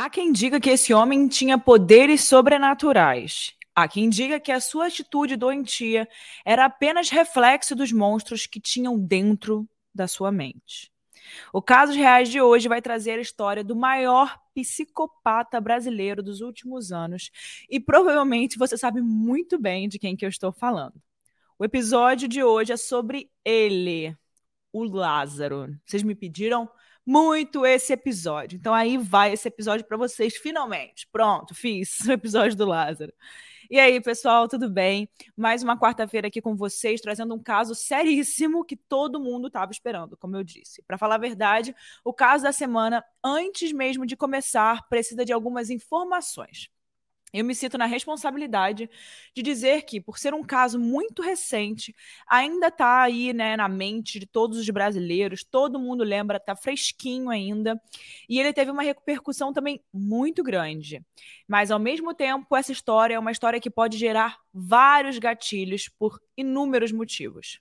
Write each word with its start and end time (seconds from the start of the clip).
Há 0.00 0.08
quem 0.08 0.30
diga 0.30 0.60
que 0.60 0.70
esse 0.70 0.94
homem 0.94 1.26
tinha 1.26 1.58
poderes 1.58 2.22
sobrenaturais. 2.22 3.52
Há 3.74 3.88
quem 3.88 4.08
diga 4.08 4.38
que 4.38 4.52
a 4.52 4.60
sua 4.60 4.86
atitude 4.86 5.34
doentia 5.34 6.08
era 6.44 6.66
apenas 6.66 7.10
reflexo 7.10 7.74
dos 7.74 7.90
monstros 7.90 8.46
que 8.46 8.60
tinham 8.60 8.96
dentro 8.96 9.68
da 9.92 10.06
sua 10.06 10.30
mente. 10.30 10.92
O 11.52 11.60
Casos 11.60 11.96
Reais 11.96 12.28
de 12.28 12.40
hoje 12.40 12.68
vai 12.68 12.80
trazer 12.80 13.18
a 13.18 13.20
história 13.20 13.64
do 13.64 13.74
maior 13.74 14.38
psicopata 14.54 15.60
brasileiro 15.60 16.22
dos 16.22 16.42
últimos 16.42 16.92
anos 16.92 17.32
e 17.68 17.80
provavelmente 17.80 18.56
você 18.56 18.78
sabe 18.78 19.00
muito 19.00 19.58
bem 19.58 19.88
de 19.88 19.98
quem 19.98 20.14
que 20.14 20.24
eu 20.24 20.28
estou 20.28 20.52
falando. 20.52 20.94
O 21.58 21.64
episódio 21.64 22.28
de 22.28 22.40
hoje 22.40 22.72
é 22.72 22.76
sobre 22.76 23.28
ele, 23.44 24.16
o 24.72 24.84
Lázaro. 24.84 25.76
Vocês 25.84 26.04
me 26.04 26.14
pediram 26.14 26.70
muito 27.08 27.64
esse 27.64 27.90
episódio. 27.90 28.56
Então 28.56 28.74
aí 28.74 28.98
vai 28.98 29.32
esse 29.32 29.48
episódio 29.48 29.86
para 29.86 29.96
vocês 29.96 30.36
finalmente. 30.36 31.08
Pronto, 31.10 31.54
fiz 31.54 32.00
o 32.06 32.12
episódio 32.12 32.54
do 32.54 32.66
Lázaro. 32.66 33.14
E 33.70 33.80
aí, 33.80 33.98
pessoal, 33.98 34.46
tudo 34.46 34.68
bem? 34.68 35.08
Mais 35.34 35.62
uma 35.62 35.78
quarta-feira 35.78 36.28
aqui 36.28 36.42
com 36.42 36.54
vocês, 36.54 37.00
trazendo 37.00 37.34
um 37.34 37.42
caso 37.42 37.74
seríssimo 37.74 38.62
que 38.62 38.76
todo 38.76 39.20
mundo 39.20 39.46
estava 39.46 39.72
esperando, 39.72 40.18
como 40.18 40.36
eu 40.36 40.44
disse. 40.44 40.82
Para 40.82 40.98
falar 40.98 41.14
a 41.14 41.18
verdade, 41.18 41.74
o 42.04 42.12
caso 42.12 42.44
da 42.44 42.52
semana, 42.52 43.02
antes 43.24 43.72
mesmo 43.72 44.04
de 44.04 44.14
começar, 44.14 44.86
precisa 44.88 45.24
de 45.24 45.32
algumas 45.32 45.70
informações. 45.70 46.68
Eu 47.32 47.44
me 47.44 47.54
sinto 47.54 47.76
na 47.76 47.84
responsabilidade 47.84 48.88
de 49.34 49.42
dizer 49.42 49.82
que, 49.82 50.00
por 50.00 50.18
ser 50.18 50.32
um 50.32 50.42
caso 50.42 50.78
muito 50.78 51.20
recente, 51.22 51.94
ainda 52.26 52.68
está 52.68 53.02
aí 53.02 53.32
né, 53.34 53.56
na 53.56 53.68
mente 53.68 54.18
de 54.18 54.26
todos 54.26 54.58
os 54.58 54.68
brasileiros, 54.70 55.44
todo 55.44 55.78
mundo 55.78 56.02
lembra, 56.04 56.38
está 56.38 56.56
fresquinho 56.56 57.28
ainda, 57.28 57.80
e 58.28 58.40
ele 58.40 58.52
teve 58.52 58.70
uma 58.70 58.82
repercussão 58.82 59.52
também 59.52 59.80
muito 59.92 60.42
grande. 60.42 61.02
Mas, 61.46 61.70
ao 61.70 61.78
mesmo 61.78 62.14
tempo, 62.14 62.56
essa 62.56 62.72
história 62.72 63.14
é 63.14 63.18
uma 63.18 63.32
história 63.32 63.60
que 63.60 63.70
pode 63.70 63.98
gerar 63.98 64.38
vários 64.52 65.18
gatilhos 65.18 65.88
por 65.88 66.20
inúmeros 66.36 66.92
motivos. 66.92 67.60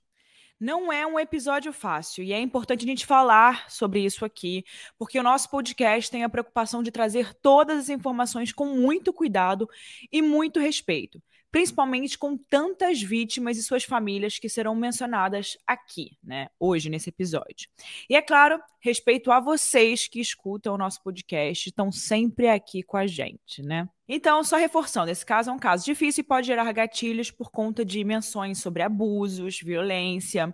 Não 0.59 0.91
é 0.91 1.05
um 1.05 1.19
episódio 1.19 1.71
fácil 1.71 2.23
e 2.23 2.33
é 2.33 2.39
importante 2.39 2.83
a 2.83 2.87
gente 2.87 3.05
falar 3.05 3.69
sobre 3.69 4.03
isso 4.03 4.25
aqui, 4.25 4.63
porque 4.97 5.19
o 5.19 5.23
nosso 5.23 5.49
podcast 5.51 6.09
tem 6.09 6.23
a 6.23 6.29
preocupação 6.29 6.81
de 6.81 6.89
trazer 6.89 7.33
todas 7.35 7.77
as 7.77 7.89
informações 7.89 8.51
com 8.51 8.65
muito 8.65 9.13
cuidado 9.13 9.69
e 10.11 10.21
muito 10.21 10.59
respeito 10.59 11.21
principalmente 11.57 12.19
com 12.19 12.37
tantas 12.37 13.01
vítimas 13.01 13.57
e 13.57 13.63
suas 13.63 13.83
famílias 13.83 14.37
que 14.37 14.47
serão 14.47 14.75
mencionadas 14.75 15.57
aqui, 15.65 16.11
né, 16.23 16.49
hoje 16.59 16.87
nesse 16.87 17.09
episódio. 17.09 17.67
E 18.07 18.15
é 18.15 18.21
claro, 18.21 18.61
respeito 18.79 19.31
a 19.31 19.39
vocês 19.39 20.07
que 20.07 20.19
escutam 20.19 20.75
o 20.75 20.77
nosso 20.77 21.01
podcast, 21.01 21.67
estão 21.67 21.91
sempre 21.91 22.47
aqui 22.47 22.83
com 22.83 22.95
a 22.95 23.07
gente, 23.07 23.63
né? 23.63 23.89
Então, 24.07 24.43
só 24.43 24.55
reforçando, 24.55 25.09
esse 25.09 25.25
caso 25.25 25.49
é 25.49 25.53
um 25.53 25.57
caso 25.57 25.83
difícil 25.83 26.21
e 26.21 26.27
pode 26.27 26.45
gerar 26.45 26.71
gatilhos 26.71 27.31
por 27.31 27.49
conta 27.49 27.83
de 27.83 28.03
menções 28.03 28.59
sobre 28.59 28.83
abusos, 28.83 29.59
violência, 29.59 30.53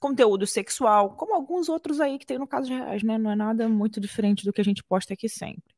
conteúdo 0.00 0.44
sexual, 0.44 1.10
como 1.10 1.36
alguns 1.36 1.68
outros 1.68 2.00
aí 2.00 2.18
que 2.18 2.26
tem 2.26 2.36
no 2.36 2.48
caso 2.48 2.68
reais, 2.68 3.04
né? 3.04 3.16
Não 3.16 3.30
é 3.30 3.36
nada 3.36 3.68
muito 3.68 4.00
diferente 4.00 4.44
do 4.44 4.52
que 4.52 4.60
a 4.60 4.64
gente 4.64 4.82
posta 4.82 5.14
aqui 5.14 5.28
sempre. 5.28 5.72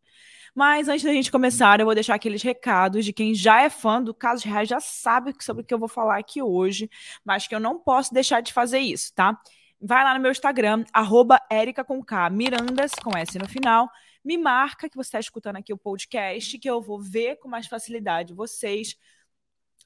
Mas 0.55 0.89
antes 0.89 1.03
da 1.05 1.13
gente 1.13 1.33
começar, 1.33 1.81
eu 1.81 1.87
vou 1.87 1.95
deixar 1.95 2.15
aqueles 2.15 2.43
recados 2.43 3.05
de 3.05 3.13
quem 3.13 3.35
já 3.35 3.63
é 3.63 3.69
fã 3.69 4.01
do 4.01 4.15
Casos 4.15 4.45
Reais, 4.45 4.69
já 4.69 4.79
sabe 4.79 5.35
sobre 5.41 5.63
o 5.63 5.67
que 5.67 5.75
eu 5.75 5.79
vou 5.79 5.89
falar 5.89 6.19
aqui 6.19 6.41
hoje, 6.41 6.89
mas 7.25 7.49
que 7.49 7.55
eu 7.55 7.59
não 7.59 7.79
posso 7.81 8.15
deixar 8.15 8.41
de 8.41 8.53
fazer 8.53 8.79
isso, 8.79 9.13
tá? 9.15 9.37
Vai 9.81 10.05
lá 10.05 10.15
no 10.15 10.21
meu 10.21 10.31
Instagram, 10.31 10.85
arroba 10.93 11.41
com 11.87 12.03
K, 12.03 12.31
Mirandas, 12.31 12.93
com 13.03 13.17
S 13.17 13.37
no 13.37 13.49
final. 13.49 13.91
Me 14.25 14.39
marca 14.39 14.89
que 14.89 14.97
você 14.97 15.09
está 15.09 15.21
escutando 15.21 15.57
aqui 15.57 15.73
o 15.73 15.77
podcast, 15.79 16.59
que 16.59 16.71
eu 16.71 16.81
vou 16.81 17.01
ver 17.01 17.37
com 17.37 17.49
mais 17.49 17.67
facilidade 17.67 18.33
vocês. 18.33 18.97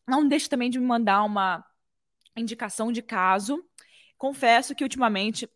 Não 0.06 0.28
deixe 0.28 0.48
também 0.48 0.70
de 0.70 0.78
me 0.78 0.86
mandar 0.86 1.24
uma 1.24 1.64
indicação 2.36 2.92
de 2.92 3.02
caso. 3.02 3.64
Confesso 4.16 4.74
que 4.74 4.84
ultimamente 4.84 5.48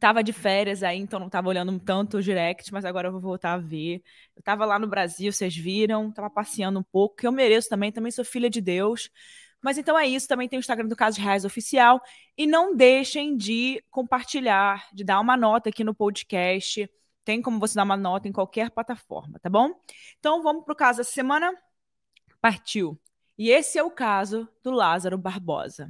Tava 0.00 0.22
de 0.22 0.32
férias 0.32 0.82
aí, 0.82 0.98
então 0.98 1.18
não 1.18 1.28
tava 1.30 1.48
olhando 1.48 1.78
tanto 1.78 2.18
o 2.18 2.22
direct, 2.22 2.72
mas 2.72 2.84
agora 2.84 3.08
eu 3.08 3.12
vou 3.12 3.20
voltar 3.20 3.52
a 3.54 3.58
ver. 3.58 4.02
Eu 4.34 4.42
tava 4.42 4.64
lá 4.64 4.78
no 4.78 4.86
Brasil, 4.86 5.32
vocês 5.32 5.56
viram, 5.56 6.10
tava 6.12 6.28
passeando 6.28 6.78
um 6.80 6.82
pouco, 6.82 7.16
que 7.16 7.26
eu 7.26 7.32
mereço 7.32 7.68
também, 7.68 7.92
também 7.92 8.10
sou 8.10 8.24
filha 8.24 8.50
de 8.50 8.60
Deus. 8.60 9.10
Mas 9.60 9.78
então 9.78 9.98
é 9.98 10.06
isso, 10.06 10.28
também 10.28 10.48
tem 10.48 10.58
o 10.58 10.60
Instagram 10.60 10.86
do 10.86 10.96
Caso 10.96 11.20
Reais 11.20 11.44
Oficial. 11.44 12.00
E 12.36 12.46
não 12.46 12.76
deixem 12.76 13.36
de 13.36 13.82
compartilhar, 13.90 14.86
de 14.92 15.02
dar 15.02 15.20
uma 15.20 15.36
nota 15.36 15.70
aqui 15.70 15.82
no 15.82 15.94
podcast. 15.94 16.88
Tem 17.24 17.42
como 17.42 17.58
você 17.58 17.74
dar 17.74 17.84
uma 17.84 17.96
nota 17.96 18.28
em 18.28 18.32
qualquer 18.32 18.70
plataforma, 18.70 19.38
tá 19.40 19.50
bom? 19.50 19.70
Então 20.18 20.42
vamos 20.42 20.64
pro 20.64 20.76
caso 20.76 20.98
da 20.98 21.04
semana. 21.04 21.52
Partiu. 22.40 23.00
E 23.38 23.50
esse 23.50 23.78
é 23.78 23.82
o 23.82 23.90
caso 23.90 24.48
do 24.62 24.70
Lázaro 24.70 25.18
Barbosa. 25.18 25.88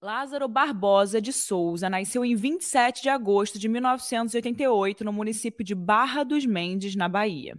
Lázaro 0.00 0.46
Barbosa 0.46 1.20
de 1.20 1.32
Souza 1.32 1.90
nasceu 1.90 2.24
em 2.24 2.36
27 2.36 3.02
de 3.02 3.08
agosto 3.08 3.58
de 3.58 3.68
1988 3.68 5.04
no 5.04 5.12
município 5.12 5.64
de 5.64 5.74
Barra 5.74 6.22
dos 6.22 6.46
Mendes, 6.46 6.94
na 6.94 7.08
Bahia. 7.08 7.56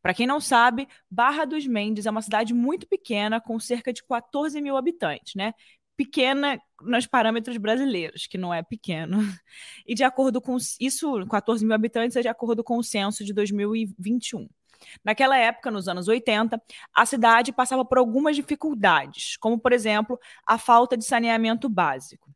Para 0.00 0.14
quem 0.14 0.26
não 0.26 0.40
sabe, 0.40 0.88
Barra 1.10 1.44
dos 1.44 1.66
Mendes 1.66 2.06
é 2.06 2.10
uma 2.10 2.22
cidade 2.22 2.54
muito 2.54 2.86
pequena, 2.86 3.40
com 3.40 3.58
cerca 3.60 3.92
de 3.92 4.02
14 4.04 4.58
mil 4.62 4.76
habitantes, 4.76 5.34
né? 5.34 5.52
Pequena 5.94 6.58
nos 6.80 7.06
parâmetros 7.06 7.58
brasileiros, 7.58 8.26
que 8.26 8.38
não 8.38 8.54
é 8.54 8.62
pequeno. 8.62 9.18
E 9.86 9.94
de 9.94 10.02
acordo 10.02 10.40
com 10.40 10.56
isso, 10.80 11.26
14 11.26 11.64
mil 11.64 11.74
habitantes 11.74 12.16
é 12.16 12.22
de 12.22 12.28
acordo 12.28 12.64
com 12.64 12.78
o 12.78 12.82
censo 12.82 13.22
de 13.22 13.34
2021. 13.34 14.48
Naquela 15.04 15.36
época, 15.36 15.70
nos 15.70 15.88
anos 15.88 16.08
80, 16.08 16.60
a 16.94 17.06
cidade 17.06 17.52
passava 17.52 17.84
por 17.84 17.98
algumas 17.98 18.36
dificuldades, 18.36 19.36
como, 19.36 19.58
por 19.58 19.72
exemplo, 19.72 20.18
a 20.46 20.58
falta 20.58 20.96
de 20.96 21.04
saneamento 21.04 21.68
básico. 21.68 22.30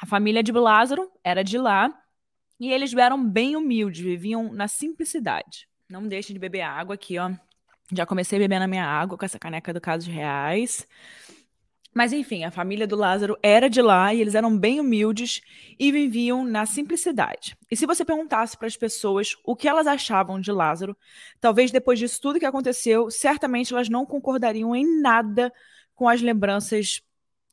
A 0.00 0.06
família 0.06 0.42
de 0.42 0.52
Lázaro 0.52 1.10
era 1.24 1.42
de 1.42 1.58
lá 1.58 1.92
e 2.60 2.72
eles 2.72 2.94
eram 2.94 3.24
bem 3.24 3.56
humildes, 3.56 4.00
viviam 4.00 4.52
na 4.52 4.68
simplicidade. 4.68 5.68
Não 5.88 6.06
deixem 6.06 6.34
de 6.34 6.40
beber 6.40 6.62
água 6.62 6.94
aqui, 6.94 7.18
ó. 7.18 7.30
Já 7.92 8.04
comecei 8.04 8.38
bebendo 8.38 8.64
a 8.64 8.68
minha 8.68 8.84
água 8.84 9.16
com 9.16 9.24
essa 9.24 9.38
caneca 9.38 9.72
do 9.72 9.80
Casos 9.80 10.06
Reais. 10.06 10.86
Mas 11.98 12.12
enfim, 12.12 12.44
a 12.44 12.50
família 12.52 12.86
do 12.86 12.94
Lázaro 12.94 13.36
era 13.42 13.68
de 13.68 13.82
lá 13.82 14.14
e 14.14 14.20
eles 14.20 14.36
eram 14.36 14.56
bem 14.56 14.78
humildes 14.78 15.40
e 15.76 15.90
viviam 15.90 16.44
na 16.44 16.64
simplicidade. 16.64 17.58
E 17.68 17.76
se 17.76 17.86
você 17.86 18.04
perguntasse 18.04 18.56
para 18.56 18.68
as 18.68 18.76
pessoas 18.76 19.34
o 19.44 19.56
que 19.56 19.66
elas 19.66 19.84
achavam 19.84 20.40
de 20.40 20.52
Lázaro, 20.52 20.96
talvez 21.40 21.72
depois 21.72 21.98
disso 21.98 22.20
tudo 22.20 22.38
que 22.38 22.46
aconteceu, 22.46 23.10
certamente 23.10 23.74
elas 23.74 23.88
não 23.88 24.06
concordariam 24.06 24.76
em 24.76 25.00
nada 25.00 25.52
com 25.92 26.08
as 26.08 26.22
lembranças 26.22 27.02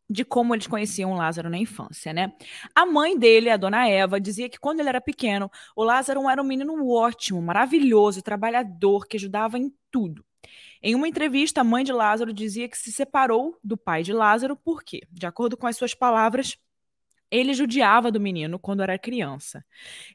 de 0.07 0.23
como 0.23 0.53
eles 0.53 0.67
conheciam 0.67 1.16
Lázaro 1.16 1.50
na 1.50 1.57
infância, 1.57 2.13
né? 2.13 2.31
A 2.75 2.85
mãe 2.85 3.17
dele, 3.17 3.50
a 3.50 3.57
dona 3.57 3.89
Eva, 3.89 4.22
dizia 4.22 4.47
que 4.47 4.59
quando 4.59 4.79
ele 4.79 4.89
era 4.89 5.01
pequeno, 5.01 5.50
o 5.75 5.84
Lázaro 5.84 6.29
era 6.29 6.39
um 6.39 6.45
menino 6.45 6.88
ótimo, 6.88 7.41
maravilhoso, 7.41 8.22
trabalhador, 8.22 9.07
que 9.07 9.17
ajudava 9.17 9.57
em 9.57 9.73
tudo. 9.89 10.23
Em 10.88 10.94
uma 10.94 11.07
entrevista, 11.07 11.62
a 11.62 11.63
mãe 11.63 11.84
de 11.84 11.91
Lázaro 11.91 12.31
dizia 12.31 12.69
que 12.69 12.78
se 12.78 12.91
separou 12.91 13.57
do 13.63 13.75
pai 13.75 14.03
de 14.03 14.13
Lázaro 14.13 14.56
porque, 14.56 15.01
de 15.09 15.25
acordo 15.25 15.57
com 15.57 15.66
as 15.66 15.75
suas 15.75 15.96
palavras, 15.96 16.59
ele 17.31 17.56
judiava 17.56 18.12
do 18.12 18.19
menino 18.19 18.59
quando 18.59 18.84
era 18.84 19.00
criança. 19.00 19.66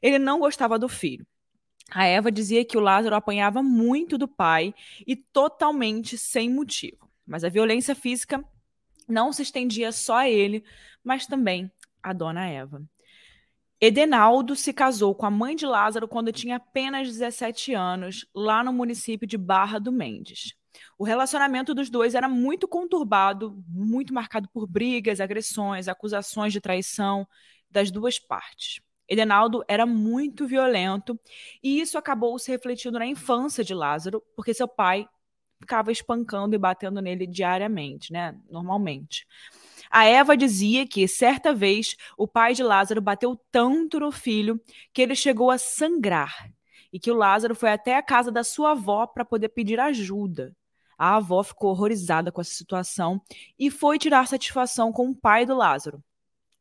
Ele 0.01 0.17
não 0.17 0.39
gostava 0.39 0.79
do 0.79 0.87
filho. 0.87 1.27
A 1.91 2.05
Eva 2.05 2.31
dizia 2.31 2.63
que 2.63 2.77
o 2.77 2.79
Lázaro 2.79 3.17
apanhava 3.17 3.61
muito 3.61 4.17
do 4.17 4.29
pai 4.29 4.73
e 5.05 5.13
totalmente 5.13 6.17
sem 6.17 6.49
motivo. 6.49 7.11
Mas 7.27 7.43
a 7.43 7.49
violência 7.49 7.93
física 7.93 8.41
não 9.09 9.33
se 9.33 9.41
estendia 9.41 9.91
só 9.91 10.19
a 10.19 10.29
ele, 10.29 10.63
mas 11.03 11.27
também 11.27 11.69
a 12.01 12.13
dona 12.13 12.47
Eva. 12.47 12.81
Edenaldo 13.81 14.55
se 14.55 14.71
casou 14.71 15.13
com 15.13 15.25
a 15.25 15.31
mãe 15.31 15.53
de 15.53 15.65
Lázaro 15.65 16.07
quando 16.07 16.31
tinha 16.31 16.55
apenas 16.55 17.09
17 17.09 17.73
anos, 17.73 18.25
lá 18.33 18.63
no 18.63 18.71
município 18.71 19.27
de 19.27 19.37
Barra 19.37 19.77
do 19.77 19.91
Mendes. 19.91 20.60
O 21.01 21.03
relacionamento 21.03 21.73
dos 21.73 21.89
dois 21.89 22.13
era 22.13 22.29
muito 22.29 22.67
conturbado, 22.67 23.59
muito 23.67 24.13
marcado 24.13 24.47
por 24.49 24.67
brigas, 24.67 25.19
agressões, 25.19 25.87
acusações 25.87 26.53
de 26.53 26.61
traição 26.61 27.27
das 27.71 27.89
duas 27.89 28.19
partes. 28.19 28.79
Edenaldo 29.09 29.63
era 29.67 29.83
muito 29.83 30.45
violento 30.45 31.19
e 31.63 31.81
isso 31.81 31.97
acabou 31.97 32.37
se 32.37 32.51
refletindo 32.51 32.99
na 32.99 33.07
infância 33.07 33.63
de 33.63 33.73
Lázaro, 33.73 34.21
porque 34.35 34.53
seu 34.53 34.67
pai 34.67 35.07
ficava 35.59 35.91
espancando 35.91 36.53
e 36.55 36.59
batendo 36.59 37.01
nele 37.01 37.25
diariamente, 37.25 38.13
né? 38.13 38.39
Normalmente. 38.47 39.25
A 39.89 40.05
Eva 40.05 40.37
dizia 40.37 40.87
que, 40.87 41.07
certa 41.07 41.51
vez, 41.51 41.95
o 42.15 42.27
pai 42.27 42.53
de 42.53 42.61
Lázaro 42.61 43.01
bateu 43.01 43.35
tanto 43.51 43.99
no 43.99 44.11
filho 44.11 44.61
que 44.93 45.01
ele 45.01 45.15
chegou 45.15 45.49
a 45.49 45.57
sangrar 45.57 46.47
e 46.93 46.99
que 46.99 47.09
o 47.09 47.15
Lázaro 47.15 47.55
foi 47.55 47.71
até 47.71 47.95
a 47.95 48.03
casa 48.03 48.31
da 48.31 48.43
sua 48.43 48.73
avó 48.73 49.07
para 49.07 49.25
poder 49.25 49.49
pedir 49.49 49.79
ajuda. 49.79 50.55
A 51.01 51.15
avó 51.15 51.41
ficou 51.41 51.71
horrorizada 51.71 52.31
com 52.31 52.41
essa 52.41 52.53
situação 52.53 53.19
e 53.57 53.71
foi 53.71 53.97
tirar 53.97 54.27
satisfação 54.27 54.91
com 54.91 55.09
o 55.09 55.15
pai 55.15 55.47
do 55.47 55.55
Lázaro. 55.55 56.03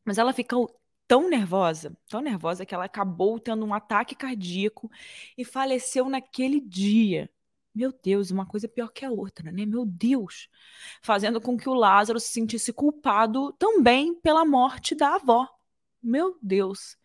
Mas 0.03 0.17
ela 0.17 0.33
ficou 0.33 0.75
tão 1.07 1.29
nervosa, 1.29 1.95
tão 2.09 2.23
nervosa 2.23 2.65
que 2.65 2.75
ela 2.75 2.87
acabou 2.87 3.39
tendo 3.39 3.67
um 3.67 3.75
ataque 3.75 4.15
cardíaco 4.15 4.91
e 5.37 5.45
faleceu 5.45 6.09
naquele 6.09 6.59
dia. 6.59 7.29
Meu 7.75 7.93
Deus, 7.93 8.31
uma 8.31 8.47
coisa 8.47 8.67
pior 8.67 8.89
que 8.89 9.05
a 9.05 9.11
outra, 9.11 9.53
né? 9.53 9.67
Meu 9.67 9.85
Deus. 9.85 10.49
Fazendo 11.03 11.39
com 11.39 11.59
que 11.59 11.69
o 11.69 11.75
Lázaro 11.75 12.19
se 12.19 12.33
sentisse 12.33 12.73
culpado 12.73 13.53
também 13.59 14.15
pela 14.15 14.47
morte 14.47 14.95
da 14.95 15.17
avó. 15.17 15.47
Meu 16.03 16.39
Deus. 16.41 16.97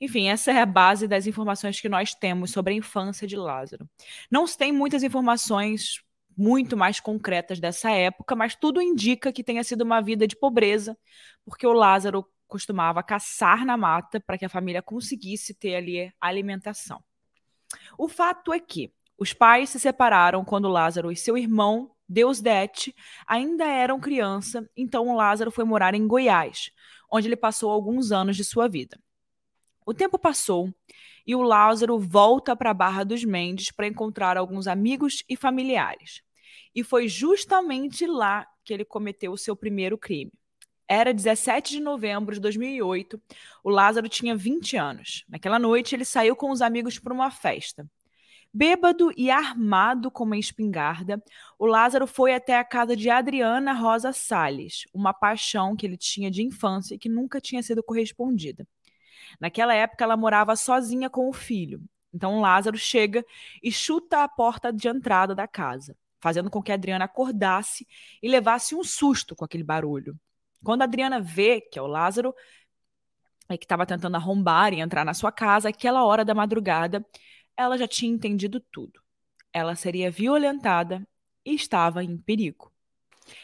Enfim, 0.00 0.26
essa 0.30 0.50
é 0.50 0.60
a 0.60 0.66
base 0.66 1.06
das 1.06 1.28
informações 1.28 1.80
que 1.80 1.88
nós 1.88 2.12
temos 2.12 2.50
sobre 2.50 2.74
a 2.74 2.76
infância 2.76 3.24
de 3.24 3.36
Lázaro. 3.36 3.88
Não 4.28 4.48
se 4.48 4.58
tem 4.58 4.72
muitas 4.72 5.04
informações 5.04 6.02
muito 6.36 6.76
mais 6.76 7.00
concretas 7.00 7.60
dessa 7.60 7.90
época, 7.90 8.34
mas 8.34 8.54
tudo 8.54 8.80
indica 8.80 9.32
que 9.32 9.44
tenha 9.44 9.62
sido 9.64 9.82
uma 9.82 10.00
vida 10.00 10.26
de 10.26 10.36
pobreza, 10.36 10.96
porque 11.44 11.66
o 11.66 11.72
Lázaro 11.72 12.26
costumava 12.46 13.02
caçar 13.02 13.64
na 13.64 13.76
mata 13.76 14.20
para 14.20 14.36
que 14.36 14.44
a 14.44 14.48
família 14.48 14.82
conseguisse 14.82 15.54
ter 15.54 15.74
ali 15.74 16.12
alimentação. 16.20 17.02
O 17.96 18.08
fato 18.08 18.52
é 18.52 18.60
que 18.60 18.92
os 19.18 19.32
pais 19.32 19.70
se 19.70 19.80
separaram 19.80 20.44
quando 20.44 20.68
Lázaro 20.68 21.10
e 21.10 21.16
seu 21.16 21.38
irmão, 21.38 21.90
Deusdete, 22.08 22.94
ainda 23.26 23.64
eram 23.64 23.98
criança, 23.98 24.68
então 24.76 25.16
Lázaro 25.16 25.50
foi 25.50 25.64
morar 25.64 25.94
em 25.94 26.06
Goiás, 26.06 26.70
onde 27.10 27.28
ele 27.28 27.36
passou 27.36 27.70
alguns 27.70 28.12
anos 28.12 28.36
de 28.36 28.44
sua 28.44 28.68
vida. 28.68 28.98
O 29.84 29.92
tempo 29.92 30.18
passou 30.18 30.72
e 31.26 31.34
o 31.34 31.42
Lázaro 31.42 31.98
volta 31.98 32.54
para 32.56 32.70
a 32.70 32.74
Barra 32.74 33.04
dos 33.04 33.24
Mendes 33.24 33.70
para 33.70 33.86
encontrar 33.86 34.36
alguns 34.36 34.66
amigos 34.66 35.22
e 35.28 35.36
familiares. 35.36 36.22
E 36.74 36.82
foi 36.82 37.08
justamente 37.08 38.06
lá 38.06 38.46
que 38.64 38.72
ele 38.72 38.84
cometeu 38.84 39.32
o 39.32 39.38
seu 39.38 39.54
primeiro 39.54 39.98
crime. 39.98 40.32
Era 40.88 41.12
17 41.12 41.72
de 41.72 41.80
novembro 41.80 42.34
de 42.34 42.40
2008. 42.40 43.20
O 43.64 43.70
Lázaro 43.70 44.08
tinha 44.08 44.36
20 44.36 44.76
anos. 44.76 45.24
Naquela 45.28 45.58
noite, 45.58 45.94
ele 45.94 46.04
saiu 46.04 46.36
com 46.36 46.50
os 46.50 46.60
amigos 46.60 46.98
para 46.98 47.14
uma 47.14 47.30
festa. 47.30 47.88
Bêbado 48.54 49.10
e 49.16 49.30
armado 49.30 50.10
com 50.10 50.24
uma 50.24 50.36
espingarda, 50.36 51.22
o 51.58 51.64
Lázaro 51.64 52.06
foi 52.06 52.34
até 52.34 52.58
a 52.58 52.64
casa 52.64 52.94
de 52.94 53.08
Adriana 53.08 53.72
Rosa 53.72 54.12
Salles, 54.12 54.84
uma 54.92 55.14
paixão 55.14 55.74
que 55.74 55.86
ele 55.86 55.96
tinha 55.96 56.30
de 56.30 56.42
infância 56.42 56.94
e 56.94 56.98
que 56.98 57.08
nunca 57.08 57.40
tinha 57.40 57.62
sido 57.62 57.82
correspondida. 57.82 58.68
Naquela 59.40 59.74
época, 59.74 60.04
ela 60.04 60.16
morava 60.16 60.56
sozinha 60.56 61.10
com 61.10 61.28
o 61.28 61.32
filho. 61.32 61.82
Então, 62.14 62.40
Lázaro 62.40 62.76
chega 62.76 63.24
e 63.62 63.72
chuta 63.72 64.22
a 64.22 64.28
porta 64.28 64.72
de 64.72 64.88
entrada 64.88 65.34
da 65.34 65.48
casa, 65.48 65.96
fazendo 66.20 66.50
com 66.50 66.62
que 66.62 66.72
Adriana 66.72 67.06
acordasse 67.06 67.86
e 68.22 68.28
levasse 68.28 68.74
um 68.74 68.84
susto 68.84 69.34
com 69.34 69.44
aquele 69.44 69.64
barulho. 69.64 70.18
Quando 70.62 70.82
Adriana 70.82 71.20
vê 71.20 71.60
que 71.60 71.78
é 71.78 71.82
o 71.82 71.86
Lázaro, 71.86 72.34
é 73.48 73.56
que 73.56 73.64
estava 73.64 73.86
tentando 73.86 74.16
arrombar 74.16 74.72
e 74.72 74.80
entrar 74.80 75.04
na 75.04 75.14
sua 75.14 75.32
casa, 75.32 75.68
aquela 75.68 76.04
hora 76.04 76.24
da 76.24 76.34
madrugada, 76.34 77.04
ela 77.56 77.76
já 77.76 77.88
tinha 77.88 78.12
entendido 78.12 78.60
tudo. 78.60 79.00
Ela 79.52 79.74
seria 79.74 80.10
violentada 80.10 81.06
e 81.44 81.54
estava 81.54 82.02
em 82.02 82.16
perigo. 82.16 82.71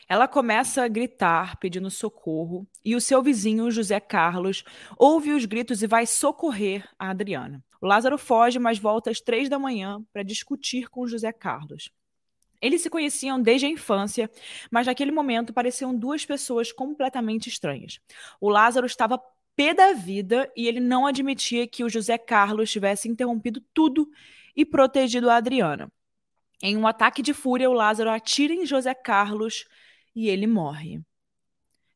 Ela 0.08 0.28
começa 0.28 0.82
a 0.82 0.88
gritar, 0.88 1.56
pedindo 1.58 1.90
socorro, 1.90 2.66
e 2.84 2.94
o 2.96 3.00
seu 3.00 3.22
vizinho, 3.22 3.70
José 3.70 4.00
Carlos, 4.00 4.64
ouve 4.96 5.32
os 5.32 5.44
gritos 5.44 5.82
e 5.82 5.86
vai 5.86 6.06
socorrer 6.06 6.88
a 6.98 7.10
Adriana. 7.10 7.62
O 7.80 7.86
Lázaro 7.86 8.18
foge, 8.18 8.58
mas 8.58 8.78
volta 8.78 9.10
às 9.10 9.20
três 9.20 9.48
da 9.48 9.58
manhã 9.58 10.02
para 10.12 10.22
discutir 10.22 10.88
com 10.88 11.06
José 11.06 11.32
Carlos. 11.32 11.90
Eles 12.60 12.82
se 12.82 12.90
conheciam 12.90 13.40
desde 13.40 13.66
a 13.66 13.70
infância, 13.70 14.28
mas 14.70 14.86
naquele 14.86 15.12
momento 15.12 15.52
pareciam 15.52 15.94
duas 15.94 16.26
pessoas 16.26 16.72
completamente 16.72 17.48
estranhas. 17.48 18.00
O 18.40 18.48
Lázaro 18.48 18.86
estava 18.86 19.22
pé 19.54 19.74
da 19.74 19.92
vida 19.92 20.50
e 20.56 20.66
ele 20.66 20.80
não 20.80 21.06
admitia 21.06 21.66
que 21.66 21.84
o 21.84 21.88
José 21.88 22.18
Carlos 22.18 22.70
tivesse 22.70 23.08
interrompido 23.08 23.60
tudo 23.72 24.08
e 24.56 24.64
protegido 24.64 25.30
a 25.30 25.36
Adriana. 25.36 25.90
Em 26.60 26.76
um 26.76 26.86
ataque 26.86 27.22
de 27.22 27.32
fúria, 27.32 27.70
o 27.70 27.72
Lázaro 27.72 28.10
atira 28.10 28.52
em 28.52 28.66
José 28.66 28.92
Carlos 28.94 29.64
e 30.14 30.28
ele 30.28 30.46
morre. 30.46 31.00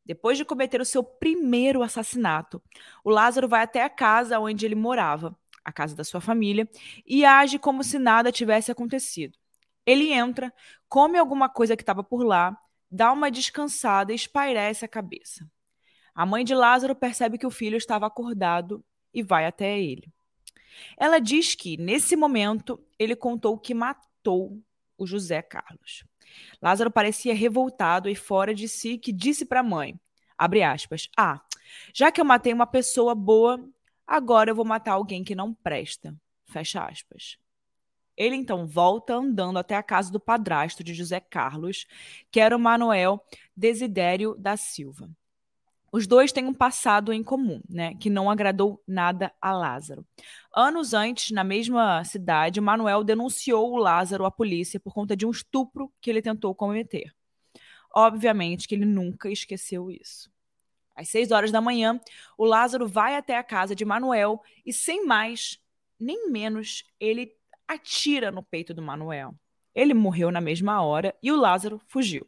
Depois 0.05 0.39
de 0.39 0.45
cometer 0.45 0.81
o 0.81 0.85
seu 0.85 1.03
primeiro 1.03 1.83
assassinato, 1.83 2.63
o 3.05 3.11
Lázaro 3.11 3.49
vai 3.49 3.63
até 3.63 3.83
a 3.83 3.91
casa 3.91 4.39
onde 4.39 4.65
ele 4.65 4.75
morava, 4.75 5.37
a 5.65 5.73
casa 5.73 5.95
da 5.95 6.05
sua 6.05 6.21
família, 6.21 6.69
e 7.07 7.25
age 7.25 7.59
como 7.59 7.83
se 7.83 7.99
nada 7.99 8.33
tivesse 8.33 8.71
acontecido. 8.71 9.39
Ele 9.85 10.13
entra, 10.13 10.53
come 10.89 11.19
alguma 11.19 11.49
coisa 11.49 11.77
que 11.77 11.83
estava 11.83 12.05
por 12.05 12.23
lá, 12.25 12.57
dá 12.91 13.13
uma 13.13 13.31
descansada 13.31 14.13
e 14.13 14.17
espairece 14.17 14.85
a 14.85 14.89
cabeça. 14.89 15.49
A 16.15 16.27
mãe 16.27 16.45
de 16.45 16.55
Lázaro 16.55 16.95
percebe 16.95 17.39
que 17.39 17.47
o 17.47 17.51
filho 17.51 17.77
estava 17.77 18.07
acordado 18.07 18.85
e 19.15 19.23
vai 19.23 19.47
até 19.47 19.81
ele. 19.81 20.13
Ela 20.97 21.19
diz 21.19 21.55
que, 21.55 21.77
nesse 21.77 22.17
momento, 22.17 22.79
ele 22.99 23.17
contou 23.17 23.59
que 23.59 23.75
matou 23.75 24.12
o 24.31 25.07
José 25.07 25.43
Carlos. 25.43 26.05
Lázaro 26.61 26.91
parecia 26.91 27.35
revoltado 27.35 28.09
e 28.09 28.15
fora 28.15 28.55
de 28.55 28.69
si, 28.69 28.99
que 28.99 29.13
disse 29.13 29.45
para 29.45 29.61
a 29.61 29.65
mãe, 29.65 29.99
abre 30.39 30.63
aspas, 30.63 31.09
ah, 31.17 31.41
já 31.93 32.11
que 32.11 32.21
eu 32.21 32.25
matei 32.25 32.53
uma 32.53 32.67
pessoa 32.67 33.15
boa, 33.15 33.63
agora 34.07 34.51
eu 34.51 34.55
vou 34.55 34.65
matar 34.65 34.93
alguém 34.93 35.25
que 35.25 35.35
não 35.35 35.53
presta, 35.55 36.15
fecha 36.47 36.85
aspas. 36.85 37.39
Ele 38.17 38.37
então 38.37 38.67
volta 38.67 39.15
andando 39.15 39.59
até 39.59 39.75
a 39.75 39.83
casa 39.83 40.13
do 40.13 40.21
padrasto 40.21 40.85
de 40.85 40.93
José 40.93 41.19
Carlos, 41.19 41.87
que 42.31 42.41
era 42.41 42.57
o 42.57 42.61
Manuel 42.61 43.25
Desidério 43.57 44.35
da 44.39 44.57
Silva. 44.57 45.11
Os 45.93 46.07
dois 46.07 46.33
têm 46.33 46.47
um 46.47 46.55
passado 46.55 47.13
em 47.13 47.23
comum, 47.23 47.61
né, 47.69 47.95
que 47.97 48.09
não 48.09 48.31
agradou 48.31 48.83
nada 48.89 49.31
a 49.39 49.53
Lázaro. 49.53 50.07
Anos 50.55 50.95
antes, 50.95 51.31
na 51.31 51.45
mesma 51.45 52.03
cidade, 52.03 52.63
Manuel 52.63 53.05
denunciou 53.05 53.71
o 53.71 53.77
Lázaro 53.77 54.25
à 54.25 54.31
polícia 54.31 54.81
por 54.81 54.95
conta 54.95 55.15
de 55.15 55.27
um 55.27 55.31
estupro 55.31 55.93
que 56.01 56.09
ele 56.09 56.23
tentou 56.23 56.55
cometer. 56.55 57.15
Obviamente 57.95 58.67
que 58.67 58.75
ele 58.75 58.87
nunca 58.87 59.31
esqueceu 59.31 59.91
isso. 59.91 60.33
Às 60.97 61.11
seis 61.11 61.31
horas 61.31 61.53
da 61.53 61.61
manhã, 61.61 62.01
o 62.39 62.47
Lázaro 62.47 62.89
vai 62.89 63.15
até 63.15 63.37
a 63.37 63.43
casa 63.43 63.75
de 63.75 63.85
Manuel 63.85 64.41
e, 64.65 64.73
sem 64.73 65.05
mais 65.05 65.59
nem 66.01 66.31
menos, 66.31 66.85
ele 66.99 67.33
atira 67.69 68.31
no 68.31 68.43
peito 68.43 68.73
do 68.73 68.83
Manuel. 68.83 69.35
Ele 69.75 69.93
morreu 69.93 70.31
na 70.31 70.41
mesma 70.41 70.83
hora 70.83 71.15
e 71.23 71.31
o 71.31 71.37
Lázaro 71.37 71.81
fugiu. 71.87 72.27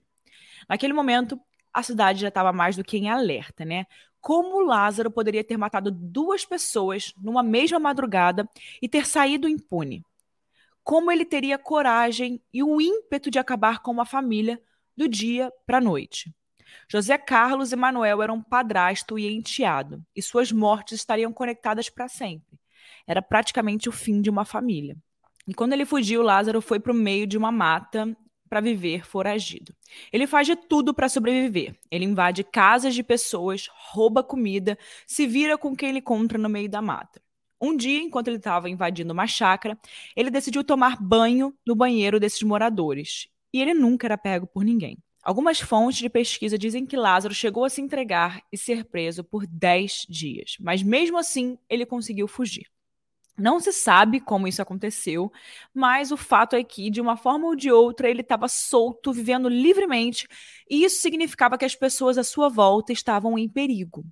Naquele 0.68 0.92
momento, 0.92 1.40
a 1.74 1.82
cidade 1.82 2.20
já 2.20 2.28
estava 2.28 2.52
mais 2.52 2.76
do 2.76 2.84
que 2.84 2.96
em 2.96 3.10
alerta, 3.10 3.64
né? 3.64 3.86
Como 4.20 4.64
Lázaro 4.64 5.10
poderia 5.10 5.44
ter 5.44 5.58
matado 5.58 5.90
duas 5.90 6.46
pessoas 6.46 7.12
numa 7.20 7.42
mesma 7.42 7.78
madrugada 7.78 8.48
e 8.80 8.88
ter 8.88 9.06
saído 9.06 9.48
impune? 9.48 10.02
Como 10.82 11.10
ele 11.10 11.24
teria 11.24 11.58
coragem 11.58 12.40
e 12.52 12.62
o 12.62 12.80
ímpeto 12.80 13.30
de 13.30 13.38
acabar 13.38 13.80
com 13.80 13.90
uma 13.90 14.06
família 14.06 14.62
do 14.96 15.08
dia 15.08 15.52
para 15.66 15.78
a 15.78 15.80
noite? 15.80 16.32
José 16.88 17.18
Carlos 17.18 17.72
e 17.72 17.76
Manuel 17.76 18.22
eram 18.22 18.42
padrasto 18.42 19.18
e 19.18 19.26
enteado, 19.26 20.02
e 20.14 20.22
suas 20.22 20.52
mortes 20.52 21.00
estariam 21.00 21.32
conectadas 21.32 21.88
para 21.88 22.08
sempre. 22.08 22.58
Era 23.06 23.20
praticamente 23.20 23.88
o 23.88 23.92
fim 23.92 24.20
de 24.20 24.30
uma 24.30 24.44
família. 24.44 24.96
E 25.46 25.54
quando 25.54 25.72
ele 25.72 25.84
fugiu, 25.84 26.22
Lázaro 26.22 26.60
foi 26.60 26.80
para 26.80 26.92
o 26.92 26.96
meio 26.96 27.26
de 27.26 27.36
uma 27.36 27.52
mata 27.52 28.16
para 28.54 28.60
viver 28.60 29.04
foragido. 29.04 29.74
Ele 30.12 30.28
faz 30.28 30.46
de 30.46 30.54
tudo 30.54 30.94
para 30.94 31.08
sobreviver. 31.08 31.74
Ele 31.90 32.04
invade 32.04 32.44
casas 32.44 32.94
de 32.94 33.02
pessoas, 33.02 33.68
rouba 33.90 34.22
comida, 34.22 34.78
se 35.08 35.26
vira 35.26 35.58
com 35.58 35.74
quem 35.74 35.88
ele 35.88 35.98
encontra 35.98 36.38
no 36.38 36.48
meio 36.48 36.68
da 36.68 36.80
mata. 36.80 37.20
Um 37.60 37.76
dia, 37.76 38.00
enquanto 38.00 38.28
ele 38.28 38.36
estava 38.36 38.70
invadindo 38.70 39.12
uma 39.12 39.26
chácara, 39.26 39.76
ele 40.14 40.30
decidiu 40.30 40.62
tomar 40.62 41.02
banho 41.02 41.52
no 41.66 41.74
banheiro 41.74 42.20
desses 42.20 42.44
moradores. 42.44 43.26
E 43.52 43.60
ele 43.60 43.74
nunca 43.74 44.06
era 44.06 44.16
pego 44.16 44.46
por 44.46 44.64
ninguém. 44.64 44.98
Algumas 45.20 45.58
fontes 45.58 45.98
de 45.98 46.08
pesquisa 46.08 46.56
dizem 46.56 46.86
que 46.86 46.96
Lázaro 46.96 47.34
chegou 47.34 47.64
a 47.64 47.68
se 47.68 47.80
entregar 47.80 48.40
e 48.52 48.56
ser 48.56 48.84
preso 48.84 49.24
por 49.24 49.48
10 49.48 50.06
dias, 50.08 50.56
mas 50.60 50.80
mesmo 50.80 51.18
assim 51.18 51.58
ele 51.68 51.84
conseguiu 51.84 52.28
fugir. 52.28 52.68
Não 53.36 53.58
se 53.58 53.72
sabe 53.72 54.20
como 54.20 54.46
isso 54.46 54.62
aconteceu, 54.62 55.32
mas 55.72 56.12
o 56.12 56.16
fato 56.16 56.54
é 56.54 56.62
que, 56.62 56.88
de 56.88 57.00
uma 57.00 57.16
forma 57.16 57.46
ou 57.46 57.56
de 57.56 57.70
outra, 57.70 58.08
ele 58.08 58.20
estava 58.20 58.46
solto, 58.46 59.12
vivendo 59.12 59.48
livremente, 59.48 60.28
e 60.70 60.84
isso 60.84 61.00
significava 61.00 61.58
que 61.58 61.64
as 61.64 61.74
pessoas 61.74 62.16
à 62.16 62.22
sua 62.22 62.48
volta 62.48 62.92
estavam 62.92 63.36
em 63.36 63.48
perigo. 63.48 64.04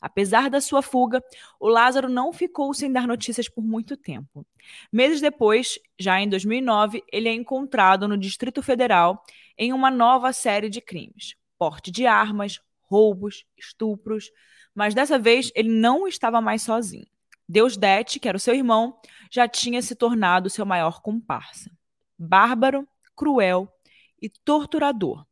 Apesar 0.00 0.50
da 0.50 0.60
sua 0.60 0.82
fuga, 0.82 1.22
o 1.58 1.66
Lázaro 1.66 2.10
não 2.10 2.30
ficou 2.30 2.74
sem 2.74 2.92
dar 2.92 3.06
notícias 3.06 3.48
por 3.48 3.64
muito 3.64 3.96
tempo. 3.96 4.46
Meses 4.92 5.18
depois, 5.18 5.78
já 5.98 6.20
em 6.20 6.28
2009, 6.28 7.02
ele 7.10 7.26
é 7.28 7.32
encontrado 7.32 8.06
no 8.06 8.18
Distrito 8.18 8.62
Federal 8.62 9.24
em 9.56 9.72
uma 9.72 9.90
nova 9.90 10.30
série 10.32 10.68
de 10.68 10.82
crimes: 10.82 11.36
porte 11.58 11.90
de 11.90 12.04
armas, 12.04 12.60
roubos, 12.82 13.46
estupros. 13.56 14.30
Mas 14.74 14.92
dessa 14.92 15.18
vez 15.18 15.50
ele 15.54 15.70
não 15.70 16.06
estava 16.06 16.38
mais 16.38 16.60
sozinho. 16.60 17.06
Deusdete, 17.48 18.18
que 18.18 18.28
era 18.28 18.36
o 18.36 18.40
seu 18.40 18.54
irmão, 18.54 18.98
já 19.30 19.46
tinha 19.46 19.82
se 19.82 19.94
tornado 19.94 20.48
seu 20.48 20.64
maior 20.64 21.00
comparsa. 21.00 21.70
Bárbaro, 22.18 22.88
cruel 23.14 23.68
e 24.20 24.28
torturador. 24.28 25.26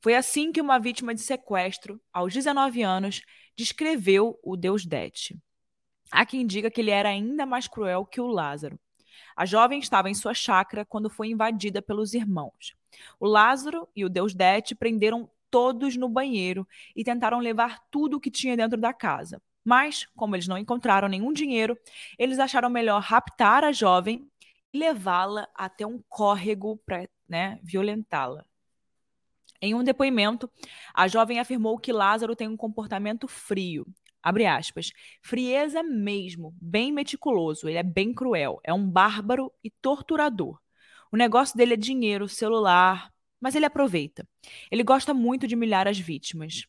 Foi 0.00 0.14
assim 0.14 0.50
que 0.50 0.60
uma 0.60 0.80
vítima 0.80 1.14
de 1.14 1.20
sequestro, 1.20 2.00
aos 2.12 2.32
19 2.32 2.82
anos, 2.82 3.22
descreveu 3.56 4.38
o 4.42 4.56
deus 4.56 4.84
Det. 4.84 5.38
Há 6.10 6.26
quem 6.26 6.46
diga 6.46 6.70
que 6.70 6.80
ele 6.80 6.90
era 6.90 7.08
ainda 7.08 7.46
mais 7.46 7.68
cruel 7.68 8.04
que 8.04 8.20
o 8.20 8.26
Lázaro. 8.26 8.78
A 9.36 9.46
jovem 9.46 9.78
estava 9.78 10.10
em 10.10 10.14
sua 10.14 10.34
chácara 10.34 10.84
quando 10.84 11.08
foi 11.08 11.28
invadida 11.28 11.80
pelos 11.80 12.14
irmãos. 12.14 12.74
O 13.18 13.26
Lázaro 13.26 13.88
e 13.94 14.04
o 14.04 14.08
deus 14.08 14.34
Det 14.34 14.74
prenderam 14.74 15.30
todos 15.50 15.96
no 15.96 16.08
banheiro 16.08 16.66
e 16.96 17.04
tentaram 17.04 17.38
levar 17.38 17.80
tudo 17.90 18.16
o 18.16 18.20
que 18.20 18.30
tinha 18.30 18.56
dentro 18.56 18.80
da 18.80 18.92
casa. 18.92 19.40
Mas, 19.64 20.06
como 20.16 20.34
eles 20.34 20.48
não 20.48 20.58
encontraram 20.58 21.08
nenhum 21.08 21.32
dinheiro, 21.32 21.78
eles 22.18 22.38
acharam 22.38 22.68
melhor 22.68 23.00
raptar 23.00 23.64
a 23.64 23.72
jovem 23.72 24.28
e 24.72 24.78
levá-la 24.78 25.48
até 25.54 25.86
um 25.86 26.02
córrego 26.08 26.76
para 26.84 27.08
né, 27.28 27.58
violentá-la. 27.62 28.44
Em 29.60 29.74
um 29.74 29.84
depoimento, 29.84 30.50
a 30.92 31.06
jovem 31.06 31.38
afirmou 31.38 31.78
que 31.78 31.92
Lázaro 31.92 32.34
tem 32.34 32.48
um 32.48 32.56
comportamento 32.56 33.28
frio. 33.28 33.86
Abre 34.20 34.46
aspas. 34.46 34.90
Frieza 35.20 35.82
mesmo, 35.82 36.54
bem 36.60 36.92
meticuloso, 36.92 37.68
ele 37.68 37.78
é 37.78 37.82
bem 37.82 38.12
cruel, 38.12 38.60
é 38.64 38.72
um 38.72 38.88
bárbaro 38.88 39.52
e 39.62 39.70
torturador. 39.70 40.58
O 41.12 41.16
negócio 41.16 41.56
dele 41.56 41.74
é 41.74 41.76
dinheiro, 41.76 42.28
celular, 42.28 43.12
mas 43.40 43.54
ele 43.54 43.66
aproveita. 43.66 44.26
Ele 44.70 44.82
gosta 44.82 45.12
muito 45.12 45.46
de 45.46 45.54
humilhar 45.54 45.86
as 45.86 45.98
vítimas. 45.98 46.66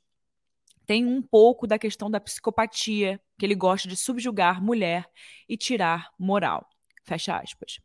Tem 0.86 1.06
um 1.06 1.22
pouco 1.22 1.66
da 1.66 1.80
questão 1.80 2.10
da 2.10 2.20
psicopatia, 2.20 3.20
que 3.38 3.46
ele 3.46 3.56
gosta 3.56 3.88
de 3.88 3.96
subjugar 3.96 4.62
mulher 4.62 5.10
e 5.48 5.56
tirar 5.56 6.12
moral. 6.20 6.68
Fecha 7.04 7.38
aspas. 7.38 7.80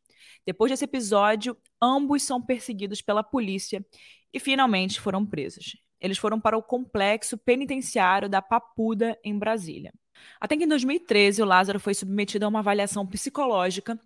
Depois 0.45 0.71
desse 0.71 0.85
episódio, 0.85 1.57
ambos 1.81 2.23
são 2.23 2.41
perseguidos 2.41 3.03
pela 3.03 3.23
polícia 3.23 3.85
e 4.33 4.41
finalmente 4.41 5.01
foram 5.01 5.25
presos. 5.25 5.77
Eles 6.01 6.19
foram 6.19 6.41
para 6.41 6.57
o 6.57 6.63
complexo 6.63 7.37
penitenciário 7.37 8.29
da 8.29 8.41
Papuda, 8.41 9.19
em 9.25 9.37
Brasília. 9.37 9.93
Até 10.41 10.57
que 10.57 10.65
em 10.65 10.69
2013, 10.69 11.43
o 11.43 11.45
Lázaro 11.45 11.81
foi 11.81 11.95
submetido 11.95 12.45
a 12.45 12.49
uma 12.49 12.61
avaliação 12.61 13.07
psicológica 13.07 13.99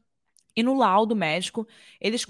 e 0.55 0.63
no 0.63 0.75
laudo 0.75 1.17
médico, 1.17 1.67
eles 2.01 2.25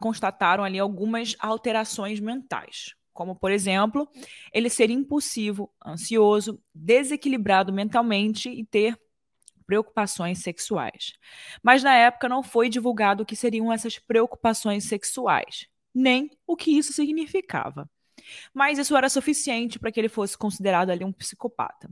constataram 0.00 0.64
ali 0.64 0.78
algumas 0.78 1.36
alterações 1.38 2.20
mentais, 2.20 2.94
como, 3.16 3.34
por 3.34 3.50
exemplo, 3.50 4.06
ele 4.52 4.68
ser 4.68 4.90
impulsivo, 4.90 5.72
ansioso, 5.84 6.60
desequilibrado 6.72 7.72
mentalmente 7.72 8.48
e 8.50 8.64
ter 8.64 8.96
preocupações 9.66 10.38
sexuais. 10.38 11.14
Mas 11.62 11.82
na 11.82 11.94
época 11.94 12.28
não 12.28 12.42
foi 12.42 12.68
divulgado 12.68 13.22
o 13.22 13.26
que 13.26 13.34
seriam 13.34 13.72
essas 13.72 13.98
preocupações 13.98 14.84
sexuais, 14.84 15.66
nem 15.92 16.30
o 16.46 16.54
que 16.54 16.70
isso 16.70 16.92
significava. 16.92 17.90
Mas 18.54 18.78
isso 18.78 18.96
era 18.96 19.08
suficiente 19.08 19.78
para 19.78 19.90
que 19.90 19.98
ele 19.98 20.08
fosse 20.08 20.36
considerado 20.36 20.90
ali 20.90 21.04
um 21.04 21.12
psicopata. 21.12 21.90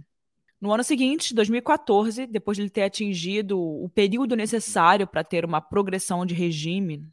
No 0.60 0.72
ano 0.72 0.84
seguinte, 0.84 1.34
2014, 1.34 2.26
depois 2.26 2.56
de 2.56 2.62
ele 2.62 2.70
ter 2.70 2.82
atingido 2.82 3.58
o 3.58 3.88
período 3.88 4.36
necessário 4.36 5.06
para 5.06 5.24
ter 5.24 5.44
uma 5.44 5.60
progressão 5.60 6.24
de 6.24 6.34
regime 6.34 7.06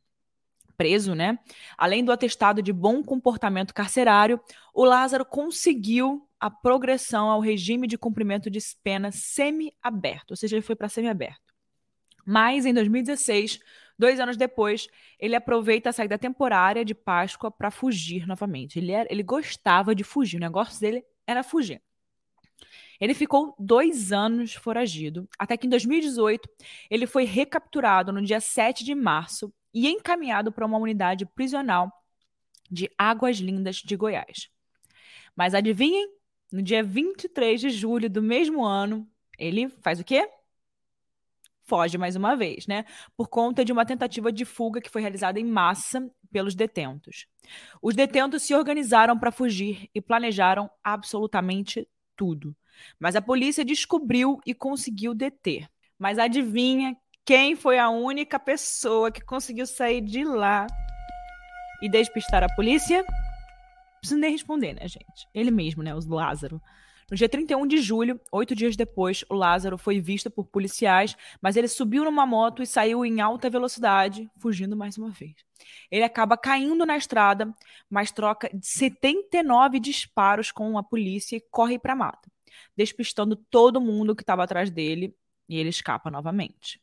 preso, 0.81 1.13
né? 1.13 1.37
Além 1.77 2.03
do 2.03 2.11
atestado 2.11 2.59
de 2.59 2.73
bom 2.73 3.03
comportamento 3.03 3.71
carcerário, 3.71 4.41
o 4.73 4.83
Lázaro 4.83 5.23
conseguiu 5.23 6.27
a 6.39 6.49
progressão 6.49 7.29
ao 7.29 7.39
regime 7.39 7.85
de 7.85 7.99
cumprimento 7.99 8.49
de 8.49 8.57
pena 8.83 9.11
semi-aberto, 9.11 10.31
ou 10.31 10.35
seja, 10.35 10.55
ele 10.55 10.63
foi 10.63 10.75
para 10.75 10.89
semi-aberto. 10.89 11.53
Mas 12.25 12.65
em 12.65 12.73
2016, 12.73 13.59
dois 13.95 14.19
anos 14.19 14.37
depois, 14.37 14.87
ele 15.19 15.35
aproveita 15.35 15.91
a 15.91 15.93
saída 15.93 16.17
temporária 16.17 16.83
de 16.83 16.95
Páscoa 16.95 17.51
para 17.51 17.69
fugir 17.69 18.25
novamente. 18.25 18.79
Ele, 18.79 18.91
era, 18.91 19.07
ele 19.11 19.21
gostava 19.21 19.93
de 19.93 20.03
fugir, 20.03 20.37
o 20.37 20.41
negócio 20.41 20.81
dele 20.81 21.03
era 21.27 21.43
fugir. 21.43 21.79
Ele 22.99 23.13
ficou 23.13 23.55
dois 23.59 24.11
anos 24.11 24.55
foragido, 24.55 25.29
até 25.37 25.55
que 25.55 25.67
em 25.67 25.69
2018 25.69 26.49
ele 26.89 27.05
foi 27.05 27.23
recapturado 27.23 28.11
no 28.11 28.21
dia 28.23 28.39
7 28.39 28.83
de 28.83 28.95
março 28.95 29.53
e 29.73 29.87
encaminhado 29.87 30.51
para 30.51 30.65
uma 30.65 30.77
unidade 30.77 31.25
prisional 31.25 31.91
de 32.69 32.89
Águas 32.97 33.37
Lindas 33.37 33.77
de 33.77 33.95
Goiás. 33.95 34.49
Mas 35.35 35.53
adivinhem? 35.53 36.09
No 36.51 36.61
dia 36.61 36.83
23 36.83 37.61
de 37.61 37.69
julho 37.69 38.09
do 38.09 38.21
mesmo 38.21 38.65
ano, 38.65 39.07
ele 39.37 39.69
faz 39.81 39.99
o 39.99 40.03
quê? 40.03 40.29
Foge 41.63 41.97
mais 41.97 42.17
uma 42.17 42.35
vez, 42.35 42.67
né? 42.67 42.83
Por 43.15 43.29
conta 43.29 43.63
de 43.63 43.71
uma 43.71 43.85
tentativa 43.85 44.31
de 44.31 44.43
fuga 44.43 44.81
que 44.81 44.89
foi 44.89 45.01
realizada 45.01 45.39
em 45.39 45.45
massa 45.45 46.11
pelos 46.29 46.53
detentos. 46.53 47.27
Os 47.81 47.95
detentos 47.95 48.43
se 48.43 48.53
organizaram 48.53 49.17
para 49.17 49.31
fugir 49.31 49.89
e 49.95 50.01
planejaram 50.01 50.69
absolutamente 50.83 51.87
tudo. 52.15 52.55
Mas 52.99 53.15
a 53.15 53.21
polícia 53.21 53.63
descobriu 53.63 54.39
e 54.45 54.53
conseguiu 54.53 55.13
deter. 55.13 55.69
Mas 55.97 56.19
adivinha 56.19 56.97
quem 57.25 57.55
foi 57.55 57.77
a 57.77 57.89
única 57.89 58.39
pessoa 58.39 59.11
que 59.11 59.21
conseguiu 59.21 59.65
sair 59.65 60.01
de 60.01 60.23
lá 60.23 60.67
e 61.81 61.89
despistar 61.89 62.43
a 62.43 62.55
polícia? 62.55 62.97
Não 62.99 63.99
precisa 63.99 64.19
nem 64.19 64.31
responder, 64.31 64.73
né, 64.73 64.87
gente? 64.87 65.27
Ele 65.33 65.51
mesmo, 65.51 65.83
né, 65.83 65.93
o 65.93 65.99
Lázaro. 66.09 66.61
No 67.09 67.17
dia 67.17 67.27
31 67.27 67.67
de 67.67 67.77
julho, 67.79 68.19
oito 68.31 68.55
dias 68.55 68.75
depois, 68.75 69.25
o 69.29 69.35
Lázaro 69.35 69.77
foi 69.77 69.99
visto 69.99 70.31
por 70.31 70.45
policiais, 70.45 71.15
mas 71.41 71.57
ele 71.57 71.67
subiu 71.67 72.05
numa 72.05 72.25
moto 72.25 72.63
e 72.63 72.67
saiu 72.67 73.05
em 73.05 73.19
alta 73.19 73.49
velocidade, 73.49 74.29
fugindo 74.37 74.77
mais 74.77 74.97
uma 74.97 75.09
vez. 75.09 75.35
Ele 75.91 76.03
acaba 76.03 76.37
caindo 76.37 76.85
na 76.85 76.95
estrada, 76.95 77.53
mas 77.89 78.11
troca 78.11 78.49
79 78.61 79.79
disparos 79.79 80.51
com 80.51 80.77
a 80.77 80.83
polícia 80.83 81.35
e 81.35 81.41
corre 81.51 81.77
para 81.77 81.93
a 81.93 81.97
mata 81.97 82.31
despistando 82.75 83.35
todo 83.35 83.81
mundo 83.81 84.15
que 84.15 84.23
estava 84.23 84.43
atrás 84.43 84.69
dele 84.69 85.15
e 85.47 85.57
ele 85.57 85.69
escapa 85.69 86.09
novamente. 86.09 86.80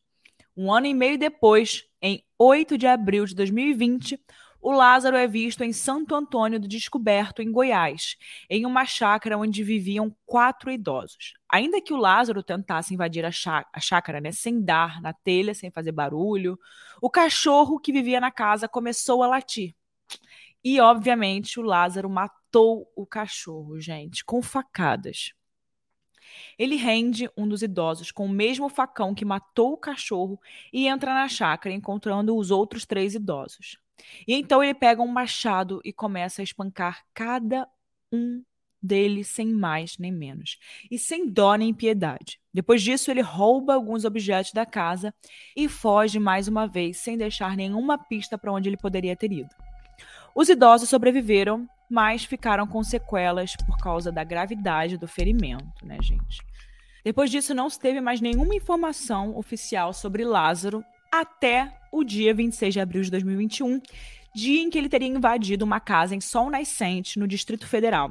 Um 0.60 0.72
ano 0.72 0.88
e 0.88 0.92
meio 0.92 1.16
depois, 1.16 1.84
em 2.02 2.20
8 2.36 2.76
de 2.76 2.84
abril 2.84 3.24
de 3.24 3.32
2020, 3.32 4.20
o 4.60 4.72
Lázaro 4.72 5.16
é 5.16 5.24
visto 5.24 5.62
em 5.62 5.72
Santo 5.72 6.16
Antônio 6.16 6.58
do 6.58 6.66
Descoberto, 6.66 7.40
em 7.40 7.52
Goiás, 7.52 8.16
em 8.50 8.66
uma 8.66 8.84
chácara 8.84 9.38
onde 9.38 9.62
viviam 9.62 10.12
quatro 10.26 10.68
idosos. 10.68 11.34
Ainda 11.48 11.80
que 11.80 11.94
o 11.94 11.96
Lázaro 11.96 12.42
tentasse 12.42 12.92
invadir 12.92 13.24
a, 13.24 13.30
chácara 13.30 14.20
né, 14.20 14.32
sem 14.32 14.60
dar 14.60 15.00
na 15.00 15.12
telha, 15.12 15.54
sem 15.54 15.70
fazer 15.70 15.92
barulho, 15.92 16.58
o 17.00 17.08
cachorro 17.08 17.78
que 17.78 17.92
vivia 17.92 18.20
na 18.20 18.32
casa 18.32 18.66
começou 18.66 19.22
a 19.22 19.28
latir. 19.28 19.76
E, 20.64 20.80
obviamente, 20.80 21.60
o 21.60 21.62
Lázaro 21.62 22.10
matou 22.10 22.90
o 22.96 23.06
cachorro, 23.06 23.78
gente, 23.78 24.24
com 24.24 24.42
facadas. 24.42 25.34
Ele 26.58 26.76
rende 26.76 27.28
um 27.36 27.46
dos 27.48 27.62
idosos 27.62 28.10
com 28.10 28.26
o 28.26 28.28
mesmo 28.28 28.68
facão 28.68 29.14
que 29.14 29.24
matou 29.24 29.72
o 29.72 29.78
cachorro 29.78 30.40
e 30.72 30.86
entra 30.86 31.14
na 31.14 31.28
chácara, 31.28 31.74
encontrando 31.74 32.36
os 32.36 32.50
outros 32.50 32.84
três 32.84 33.14
idosos. 33.14 33.78
E 34.26 34.34
então 34.34 34.62
ele 34.62 34.74
pega 34.74 35.02
um 35.02 35.08
machado 35.08 35.80
e 35.84 35.92
começa 35.92 36.42
a 36.42 36.44
espancar 36.44 37.04
cada 37.12 37.68
um 38.12 38.42
deles 38.80 39.28
sem 39.28 39.48
mais 39.48 39.98
nem 39.98 40.12
menos, 40.12 40.58
e 40.90 40.98
sem 40.98 41.28
dó 41.28 41.56
nem 41.56 41.74
piedade. 41.74 42.40
Depois 42.54 42.82
disso, 42.82 43.10
ele 43.10 43.20
rouba 43.20 43.74
alguns 43.74 44.04
objetos 44.04 44.52
da 44.52 44.64
casa 44.64 45.12
e 45.56 45.68
foge 45.68 46.18
mais 46.18 46.48
uma 46.48 46.66
vez, 46.66 46.98
sem 46.98 47.16
deixar 47.16 47.56
nenhuma 47.56 47.98
pista 47.98 48.38
para 48.38 48.52
onde 48.52 48.68
ele 48.68 48.76
poderia 48.76 49.16
ter 49.16 49.32
ido. 49.32 49.50
Os 50.34 50.48
idosos 50.48 50.88
sobreviveram 50.88 51.68
mas 51.90 52.24
ficaram 52.24 52.66
com 52.66 52.82
sequelas 52.82 53.56
por 53.56 53.78
causa 53.78 54.12
da 54.12 54.24
gravidade 54.24 54.96
do 54.96 55.08
ferimento, 55.08 55.84
né, 55.84 55.98
gente? 56.02 56.42
Depois 57.04 57.30
disso, 57.30 57.54
não 57.54 57.70
se 57.70 57.78
teve 57.78 58.00
mais 58.00 58.20
nenhuma 58.20 58.54
informação 58.54 59.36
oficial 59.36 59.92
sobre 59.92 60.24
Lázaro 60.24 60.84
até 61.10 61.74
o 61.90 62.04
dia 62.04 62.34
26 62.34 62.74
de 62.74 62.80
abril 62.80 63.02
de 63.02 63.10
2021, 63.10 63.80
dia 64.34 64.62
em 64.62 64.68
que 64.68 64.76
ele 64.76 64.88
teria 64.88 65.08
invadido 65.08 65.64
uma 65.64 65.80
casa 65.80 66.14
em 66.14 66.20
Sol 66.20 66.50
Nascente, 66.50 67.18
no 67.18 67.26
Distrito 67.26 67.66
Federal. 67.66 68.10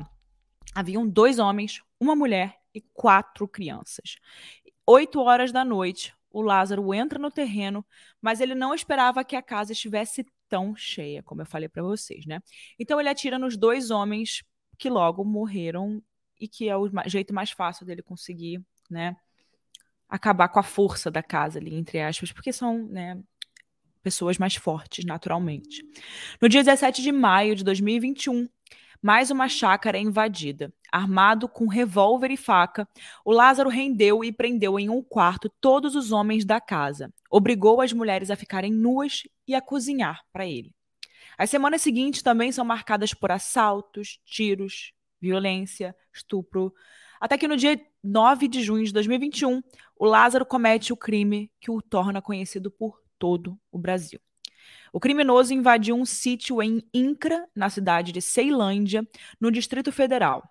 Haviam 0.73 1.07
dois 1.07 1.39
homens, 1.39 1.81
uma 1.99 2.15
mulher 2.15 2.55
e 2.73 2.81
quatro 2.93 3.47
crianças. 3.47 4.17
Oito 4.85 5.19
horas 5.21 5.51
da 5.51 5.63
noite, 5.63 6.13
o 6.31 6.41
Lázaro 6.41 6.93
entra 6.93 7.19
no 7.19 7.31
terreno, 7.31 7.85
mas 8.21 8.39
ele 8.39 8.55
não 8.55 8.73
esperava 8.73 9.23
que 9.23 9.35
a 9.35 9.41
casa 9.41 9.73
estivesse 9.73 10.25
tão 10.49 10.75
cheia, 10.75 11.23
como 11.23 11.41
eu 11.41 11.45
falei 11.45 11.69
para 11.69 11.83
vocês, 11.83 12.25
né? 12.25 12.39
Então 12.79 12.99
ele 12.99 13.09
atira 13.09 13.37
nos 13.37 13.57
dois 13.57 13.91
homens 13.91 14.43
que 14.77 14.89
logo 14.89 15.23
morreram 15.23 16.01
e 16.39 16.47
que 16.47 16.69
é 16.69 16.77
o 16.77 16.89
jeito 17.07 17.33
mais 17.33 17.51
fácil 17.51 17.85
dele 17.85 18.01
conseguir, 18.01 18.61
né, 18.89 19.15
acabar 20.07 20.47
com 20.49 20.59
a 20.59 20.63
força 20.63 21.09
da 21.11 21.23
casa 21.23 21.59
ali, 21.59 21.73
entre 21.73 21.99
aspas, 21.99 22.31
porque 22.31 22.53
são, 22.53 22.87
né, 22.87 23.21
pessoas 24.01 24.37
mais 24.37 24.55
fortes 24.55 25.03
naturalmente. 25.03 25.83
No 26.41 26.47
dia 26.47 26.63
17 26.63 27.01
de 27.01 27.11
maio 27.11 27.55
de 27.55 27.63
2021, 27.63 28.47
mais 29.01 29.31
uma 29.31 29.47
chácara 29.47 29.97
é 29.97 30.01
invadida. 30.01 30.73
Armado 30.91 31.47
com 31.49 31.67
revólver 31.67 32.31
e 32.31 32.37
faca, 32.37 32.87
o 33.25 33.31
Lázaro 33.31 33.69
rendeu 33.69 34.23
e 34.23 34.31
prendeu 34.31 34.79
em 34.79 34.89
um 34.89 35.01
quarto 35.01 35.49
todos 35.61 35.95
os 35.95 36.11
homens 36.11 36.45
da 36.45 36.61
casa. 36.61 37.13
Obrigou 37.29 37.81
as 37.81 37.93
mulheres 37.93 38.31
a 38.31 38.35
ficarem 38.35 38.71
nuas 38.71 39.23
e 39.47 39.53
a 39.53 39.61
cozinhar 39.61 40.21
para 40.31 40.45
ele. 40.45 40.73
As 41.37 41.49
semanas 41.49 41.81
seguintes 41.81 42.21
também 42.21 42.51
são 42.51 42.65
marcadas 42.65 43.13
por 43.13 43.31
assaltos, 43.31 44.19
tiros, 44.25 44.93
violência, 45.21 45.95
estupro, 46.13 46.73
até 47.19 47.37
que 47.37 47.47
no 47.47 47.57
dia 47.57 47.79
9 48.03 48.47
de 48.47 48.63
junho 48.63 48.85
de 48.85 48.93
2021, 48.93 49.61
o 49.95 50.05
Lázaro 50.05 50.45
comete 50.45 50.93
o 50.93 50.97
crime 50.97 51.51
que 51.59 51.71
o 51.71 51.81
torna 51.81 52.21
conhecido 52.21 52.71
por 52.71 53.01
todo 53.17 53.59
o 53.71 53.77
Brasil. 53.77 54.19
O 54.91 54.99
criminoso 54.99 55.53
invadiu 55.53 55.95
um 55.95 56.05
sítio 56.05 56.61
em 56.61 56.83
Incra, 56.93 57.47
na 57.55 57.69
cidade 57.69 58.11
de 58.11 58.21
Ceilândia, 58.21 59.07
no 59.39 59.51
Distrito 59.51 59.91
Federal, 59.91 60.43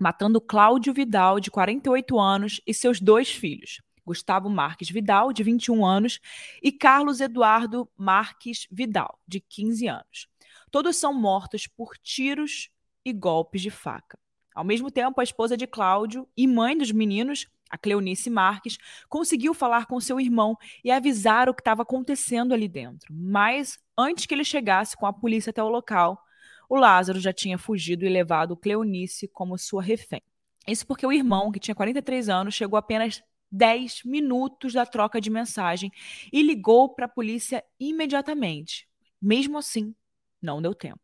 matando 0.00 0.40
Cláudio 0.40 0.92
Vidal, 0.92 1.40
de 1.40 1.50
48 1.50 2.18
anos, 2.18 2.60
e 2.66 2.72
seus 2.72 3.00
dois 3.00 3.30
filhos, 3.30 3.80
Gustavo 4.04 4.48
Marques 4.48 4.90
Vidal, 4.90 5.32
de 5.32 5.42
21 5.42 5.84
anos, 5.84 6.20
e 6.62 6.70
Carlos 6.70 7.20
Eduardo 7.20 7.88
Marques 7.96 8.66
Vidal, 8.70 9.18
de 9.26 9.40
15 9.40 9.88
anos. 9.88 10.28
Todos 10.70 10.96
são 10.96 11.12
mortos 11.14 11.66
por 11.66 11.96
tiros 11.98 12.70
e 13.04 13.12
golpes 13.12 13.62
de 13.62 13.70
faca. 13.70 14.18
Ao 14.54 14.64
mesmo 14.64 14.90
tempo, 14.90 15.20
a 15.20 15.24
esposa 15.24 15.56
de 15.56 15.66
Cláudio 15.66 16.28
e 16.36 16.46
mãe 16.46 16.78
dos 16.78 16.92
meninos, 16.92 17.46
a 17.74 17.78
Cleonice 17.78 18.30
Marques, 18.30 18.78
conseguiu 19.08 19.52
falar 19.52 19.86
com 19.86 19.98
seu 20.00 20.20
irmão 20.20 20.56
e 20.84 20.90
avisar 20.90 21.48
o 21.48 21.54
que 21.54 21.60
estava 21.60 21.82
acontecendo 21.82 22.54
ali 22.54 22.68
dentro. 22.68 23.12
Mas 23.12 23.78
antes 23.98 24.26
que 24.26 24.34
ele 24.34 24.44
chegasse 24.44 24.96
com 24.96 25.06
a 25.06 25.12
polícia 25.12 25.50
até 25.50 25.62
o 25.62 25.68
local, 25.68 26.22
o 26.68 26.76
Lázaro 26.76 27.18
já 27.18 27.32
tinha 27.32 27.58
fugido 27.58 28.06
e 28.06 28.08
levado 28.08 28.56
Cleonice 28.56 29.28
como 29.28 29.58
sua 29.58 29.82
refém. 29.82 30.22
Isso 30.66 30.86
porque 30.86 31.06
o 31.06 31.12
irmão, 31.12 31.50
que 31.50 31.60
tinha 31.60 31.74
43 31.74 32.28
anos, 32.28 32.54
chegou 32.54 32.78
apenas 32.78 33.22
10 33.50 34.04
minutos 34.04 34.72
da 34.72 34.86
troca 34.86 35.20
de 35.20 35.30
mensagem 35.30 35.90
e 36.32 36.42
ligou 36.42 36.94
para 36.94 37.06
a 37.06 37.08
polícia 37.08 37.62
imediatamente. 37.78 38.88
Mesmo 39.20 39.58
assim, 39.58 39.94
não 40.40 40.62
deu 40.62 40.74
tempo. 40.74 41.00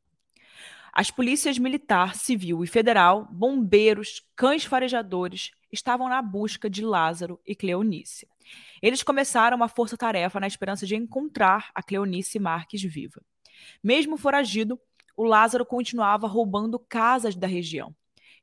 As 0.93 1.11
polícias 1.11 1.59
militar, 1.59 2.17
civil 2.17 2.65
e 2.65 2.67
federal, 2.67 3.29
bombeiros, 3.31 4.23
cães 4.35 4.65
farejadores 4.65 5.53
estavam 5.73 6.09
na 6.09 6.21
busca 6.21 6.69
de 6.69 6.85
Lázaro 6.85 7.41
e 7.47 7.55
Cleonice. 7.55 8.29
Eles 8.83 9.03
começaram 9.03 9.57
uma 9.57 9.69
força-tarefa 9.69 10.41
na 10.41 10.47
esperança 10.47 10.87
de 10.87 10.97
encontrar 10.97 11.71
a 11.75 11.83
Cleonice 11.83 12.39
Marques 12.39 12.83
viva. 12.83 13.23
Mesmo 13.83 14.17
foragido, 14.17 14.81
o 15.17 15.25
Lázaro 15.25 15.65
continuava 15.65 16.27
roubando 16.27 16.79
casas 16.79 17.37
da 17.37 17.47
região, 17.47 17.95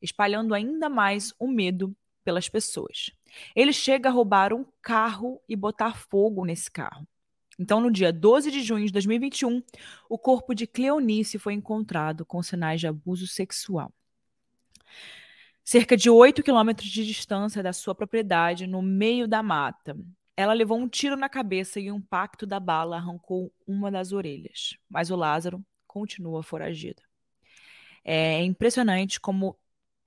espalhando 0.02 0.54
ainda 0.54 0.88
mais 0.88 1.34
o 1.40 1.48
medo 1.48 1.96
pelas 2.24 2.48
pessoas. 2.48 3.12
Ele 3.56 3.74
chega 3.74 4.10
a 4.10 4.12
roubar 4.12 4.54
um 4.54 4.66
carro 4.82 5.42
e 5.50 5.56
botar 5.56 5.98
fogo 5.98 6.46
nesse 6.46 6.72
carro. 6.72 7.08
Então, 7.60 7.82
no 7.82 7.92
dia 7.92 8.14
12 8.14 8.52
de 8.52 8.62
junho 8.62 8.86
de 8.86 8.92
2021, 8.92 9.64
o 10.08 10.18
corpo 10.18 10.54
de 10.54 10.68
Cleonice 10.68 11.40
foi 11.40 11.54
encontrado 11.54 12.26
com 12.26 12.44
sinais 12.44 12.80
de 12.80 12.88
abuso 12.88 13.26
sexual. 13.26 13.92
Cerca 15.64 15.98
de 15.98 16.10
8 16.10 16.44
quilômetros 16.44 16.90
de 16.90 17.06
distância 17.06 17.62
da 17.64 17.74
sua 17.74 17.96
propriedade, 17.96 18.68
no 18.68 18.82
meio 18.82 19.28
da 19.28 19.42
mata. 19.42 19.98
Ela 20.36 20.54
levou 20.54 20.78
um 20.78 20.88
tiro 20.88 21.18
na 21.18 21.28
cabeça 21.28 21.80
e 21.80 21.92
o 21.92 21.96
impacto 21.96 22.46
da 22.46 22.60
bala 22.60 22.98
arrancou 22.98 23.52
uma 23.66 23.92
das 23.92 24.12
orelhas. 24.12 24.78
Mas 24.88 25.10
o 25.10 25.16
Lázaro 25.16 25.66
continua 25.88 26.44
foragido. 26.44 27.02
É 28.04 28.44
impressionante 28.44 29.20
como 29.20 29.58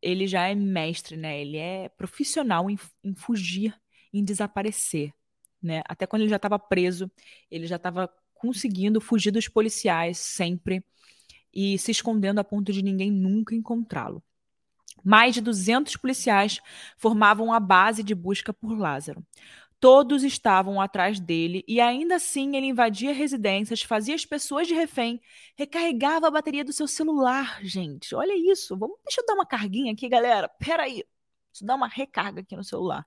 ele 0.01 0.27
já 0.27 0.49
é 0.49 0.55
mestre, 0.55 1.17
né? 1.17 1.41
Ele 1.41 1.59
é 1.59 1.89
profissional 1.91 2.71
em, 2.71 2.79
em 3.05 3.15
fugir, 3.15 3.75
em 4.13 4.25
desaparecer 4.25 5.13
né? 5.63 5.83
Até 5.87 6.07
quando 6.07 6.23
ele 6.23 6.31
já 6.31 6.37
estava 6.37 6.59
preso, 6.59 7.11
ele 7.51 7.67
já 7.67 7.77
estava 7.77 8.09
conseguindo 8.35 9.01
fugir 9.01 9.31
dos 9.31 9.49
policiais 9.49 10.19
sempre 10.19 10.85
e 11.53 11.79
se 11.79 11.91
escondendo 11.91 12.39
a 12.39 12.45
ponto 12.45 12.73
de 12.73 12.83
ninguém 12.83 13.11
nunca 13.11 13.55
encontrá-lo. 13.55 14.23
Mais 15.05 15.35
de 15.35 15.41
200 15.41 15.97
policiais 15.97 16.61
formavam 16.97 17.53
a 17.53 17.61
base 17.61 18.03
de 18.03 18.15
busca 18.15 18.53
por 18.53 18.79
Lázaro. 18.79 19.25
Todos 19.79 20.23
estavam 20.23 20.79
atrás 20.79 21.19
dele 21.19 21.65
e 21.67 21.81
ainda 21.81 22.17
assim 22.17 22.55
ele 22.55 22.67
invadia 22.67 23.15
residências, 23.15 23.83
fazia 23.83 24.15
as 24.15 24.27
pessoas 24.27 24.69
de 24.69 24.75
refém, 24.75 25.21
recarregava 25.57 26.29
a 26.29 26.31
bateria 26.31 26.63
do 26.63 26.73
seu 26.73 26.87
celular, 26.87 27.61
gente. 27.65 28.15
Olha 28.15 28.35
isso. 28.37 28.77
Vamos, 28.77 28.99
deixa 29.05 29.23
eu 29.23 29.27
dar 29.27 29.35
uma 29.35 29.47
carguinha 29.47 29.93
aqui, 29.93 30.07
galera. 30.09 30.49
Peraí. 30.49 31.03
Deixa 31.51 31.65
eu 31.65 31.67
dar 31.67 31.77
uma 31.77 31.89
recarga 31.89 32.43
aqui 32.43 32.55
no 32.55 32.63
celular. 32.63 33.07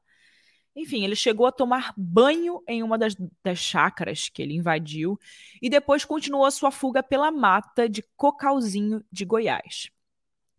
Enfim, 0.75 1.03
ele 1.03 1.15
chegou 1.15 1.45
a 1.45 1.51
tomar 1.51 1.93
banho 1.95 2.63
em 2.67 2.81
uma 2.81 2.97
das, 2.97 3.15
das 3.43 3.59
chácaras 3.59 4.29
que 4.29 4.41
ele 4.41 4.55
invadiu 4.55 5.19
e 5.61 5.69
depois 5.69 6.03
continuou 6.03 6.45
a 6.45 6.51
sua 6.51 6.71
fuga 6.71 7.03
pela 7.03 7.31
mata 7.31 7.87
de 7.87 8.03
Cocalzinho 8.15 9.03
de 9.11 9.23
Goiás. 9.23 9.91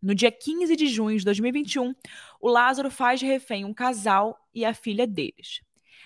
No 0.00 0.14
dia 0.14 0.31
15 0.31 0.77
de 0.77 0.87
junho 0.87 1.18
de 1.18 1.24
2021, 1.24 1.94
o 2.40 2.48
Lázaro 2.48 2.90
faz 2.90 3.22
refém 3.22 3.64
um 3.64 3.74
casal 3.74 4.38
e 4.55 4.64
a 4.64 4.74
filha 4.74 5.07
deles. 5.07 5.62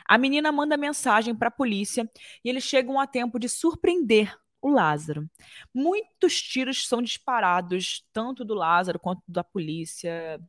A 0.06 0.16
menina 0.16 0.50
manda 0.50 0.76
mensagem 0.76 1.34
para 1.34 1.48
a 1.48 1.50
polícia 1.50 2.10
e 2.44 2.48
eles 2.48 2.64
chegam 2.64 2.98
a 2.98 3.06
tempo 3.06 3.38
de 3.38 3.48
surpreender 3.48 4.34
o 4.62 4.70
Lázaro. 4.70 5.28
Muitos 5.74 6.40
tiros 6.40 6.86
são 6.86 7.02
disparados, 7.02 8.04
tanto 8.12 8.44
do 8.44 8.54
Lázaro 8.54 8.98
quanto 8.98 9.22
da 9.28 9.44
polícia. 9.44 10.40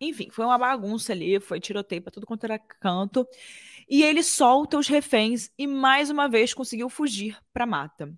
Enfim, 0.00 0.30
foi 0.30 0.44
uma 0.46 0.56
bagunça 0.56 1.12
ali, 1.12 1.38
foi 1.40 1.60
tiroteio 1.60 2.00
para 2.00 2.10
tudo 2.10 2.26
quanto 2.26 2.44
era 2.44 2.58
canto. 2.58 3.26
E 3.88 4.02
ele 4.02 4.22
solta 4.22 4.78
os 4.78 4.88
reféns 4.88 5.50
e 5.58 5.66
mais 5.66 6.08
uma 6.10 6.28
vez 6.28 6.54
conseguiu 6.54 6.88
fugir 6.88 7.38
para 7.52 7.66
mata. 7.66 8.12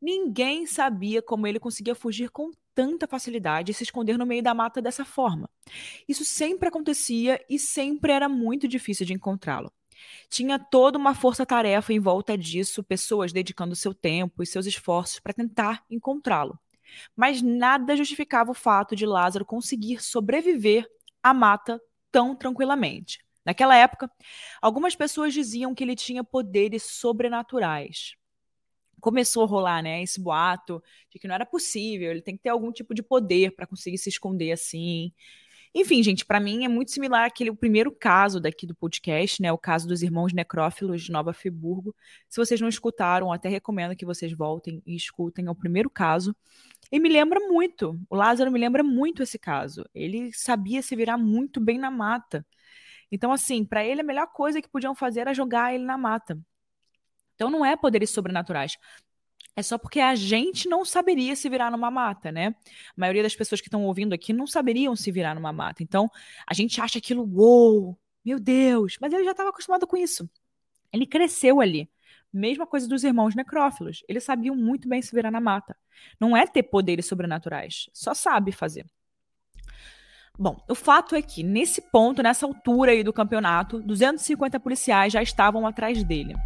Ninguém 0.00 0.64
sabia 0.64 1.20
como 1.20 1.46
ele 1.46 1.58
conseguia 1.58 1.94
fugir 1.94 2.30
com 2.30 2.52
tanta 2.72 3.08
facilidade 3.08 3.72
e 3.72 3.74
se 3.74 3.82
esconder 3.82 4.16
no 4.16 4.24
meio 4.24 4.42
da 4.42 4.54
mata 4.54 4.80
dessa 4.80 5.04
forma. 5.04 5.50
Isso 6.08 6.24
sempre 6.24 6.68
acontecia 6.68 7.44
e 7.50 7.58
sempre 7.58 8.12
era 8.12 8.28
muito 8.28 8.68
difícil 8.68 9.04
de 9.04 9.12
encontrá-lo. 9.12 9.72
Tinha 10.30 10.56
toda 10.56 10.96
uma 10.96 11.14
força-tarefa 11.14 11.92
em 11.92 11.98
volta 11.98 12.38
disso, 12.38 12.84
pessoas 12.84 13.32
dedicando 13.32 13.74
seu 13.74 13.92
tempo 13.92 14.42
e 14.42 14.46
seus 14.46 14.66
esforços 14.66 15.18
para 15.18 15.32
tentar 15.32 15.84
encontrá-lo. 15.90 16.56
Mas 17.16 17.42
nada 17.42 17.96
justificava 17.96 18.52
o 18.52 18.54
fato 18.54 18.94
de 18.94 19.04
Lázaro 19.04 19.44
conseguir 19.44 20.00
sobreviver 20.00 20.86
a 21.22 21.34
mata 21.34 21.80
tão 22.10 22.34
tranquilamente. 22.34 23.18
Naquela 23.44 23.76
época, 23.76 24.10
algumas 24.60 24.94
pessoas 24.94 25.32
diziam 25.32 25.74
que 25.74 25.82
ele 25.82 25.96
tinha 25.96 26.22
poderes 26.22 26.82
sobrenaturais. 26.82 28.14
Começou 29.00 29.44
a 29.44 29.46
rolar, 29.46 29.82
né, 29.82 30.02
esse 30.02 30.20
boato 30.20 30.82
de 31.10 31.18
que 31.18 31.28
não 31.28 31.34
era 31.34 31.46
possível, 31.46 32.10
ele 32.10 32.22
tem 32.22 32.36
que 32.36 32.42
ter 32.42 32.48
algum 32.50 32.72
tipo 32.72 32.94
de 32.94 33.02
poder 33.02 33.52
para 33.54 33.66
conseguir 33.66 33.98
se 33.98 34.08
esconder 34.08 34.52
assim. 34.52 35.12
Enfim, 35.74 36.02
gente, 36.02 36.24
para 36.24 36.40
mim 36.40 36.64
é 36.64 36.68
muito 36.68 36.90
similar 36.90 37.26
àquele 37.26 37.50
o 37.50 37.56
primeiro 37.56 37.92
caso 37.92 38.40
daqui 38.40 38.66
do 38.66 38.74
podcast, 38.74 39.40
né, 39.42 39.52
o 39.52 39.58
caso 39.58 39.86
dos 39.86 40.02
irmãos 40.02 40.32
necrófilos 40.32 41.02
de 41.02 41.12
Nova 41.12 41.32
Friburgo. 41.32 41.94
Se 42.28 42.38
vocês 42.38 42.60
não 42.60 42.68
escutaram, 42.68 43.32
até 43.32 43.48
recomendo 43.48 43.94
que 43.96 44.06
vocês 44.06 44.32
voltem 44.32 44.82
e 44.86 44.96
escutem, 44.96 45.46
é 45.46 45.50
o 45.50 45.54
primeiro 45.54 45.90
caso. 45.90 46.34
E 46.90 46.98
me 46.98 47.08
lembra 47.08 47.40
muito, 47.40 48.00
o 48.08 48.16
Lázaro 48.16 48.50
me 48.50 48.58
lembra 48.58 48.82
muito 48.82 49.22
esse 49.22 49.38
caso. 49.38 49.84
Ele 49.94 50.32
sabia 50.32 50.82
se 50.82 50.96
virar 50.96 51.18
muito 51.18 51.60
bem 51.60 51.78
na 51.78 51.90
mata. 51.90 52.46
Então, 53.10 53.32
assim, 53.32 53.64
para 53.64 53.84
ele 53.84 54.00
a 54.00 54.04
melhor 54.04 54.26
coisa 54.28 54.60
que 54.62 54.68
podiam 54.68 54.94
fazer 54.94 55.20
era 55.20 55.34
jogar 55.34 55.74
ele 55.74 55.84
na 55.84 55.98
mata. 55.98 56.38
Então 57.38 57.50
não 57.50 57.64
é 57.64 57.76
poderes 57.76 58.10
sobrenaturais. 58.10 58.76
É 59.58 59.62
só 59.62 59.76
porque 59.76 59.98
a 59.98 60.14
gente 60.14 60.68
não 60.68 60.84
saberia 60.84 61.34
se 61.34 61.48
virar 61.48 61.68
numa 61.68 61.90
mata, 61.90 62.30
né? 62.30 62.54
A 62.90 62.94
maioria 62.96 63.24
das 63.24 63.34
pessoas 63.34 63.60
que 63.60 63.66
estão 63.66 63.84
ouvindo 63.86 64.12
aqui 64.12 64.32
não 64.32 64.46
saberiam 64.46 64.94
se 64.94 65.10
virar 65.10 65.34
numa 65.34 65.52
mata. 65.52 65.82
Então, 65.82 66.08
a 66.46 66.54
gente 66.54 66.80
acha 66.80 66.98
aquilo, 66.98 67.28
uou, 67.28 67.98
meu 68.24 68.38
Deus. 68.38 68.96
Mas 69.00 69.12
ele 69.12 69.24
já 69.24 69.32
estava 69.32 69.50
acostumado 69.50 69.84
com 69.84 69.96
isso. 69.96 70.30
Ele 70.92 71.04
cresceu 71.04 71.60
ali. 71.60 71.90
Mesma 72.32 72.68
coisa 72.68 72.86
dos 72.86 73.02
irmãos 73.02 73.34
necrófilos. 73.34 74.04
Eles 74.08 74.22
sabiam 74.22 74.54
muito 74.54 74.88
bem 74.88 75.02
se 75.02 75.12
virar 75.12 75.32
na 75.32 75.40
mata. 75.40 75.76
Não 76.20 76.36
é 76.36 76.46
ter 76.46 76.62
poderes 76.62 77.06
sobrenaturais, 77.06 77.90
só 77.92 78.14
sabe 78.14 78.52
fazer. 78.52 78.86
Bom, 80.38 80.56
o 80.68 80.74
fato 80.76 81.16
é 81.16 81.20
que, 81.20 81.42
nesse 81.42 81.82
ponto, 81.90 82.22
nessa 82.22 82.46
altura 82.46 82.92
aí 82.92 83.02
do 83.02 83.12
campeonato, 83.12 83.82
250 83.82 84.60
policiais 84.60 85.12
já 85.12 85.20
estavam 85.20 85.66
atrás 85.66 86.04
dele. 86.04 86.36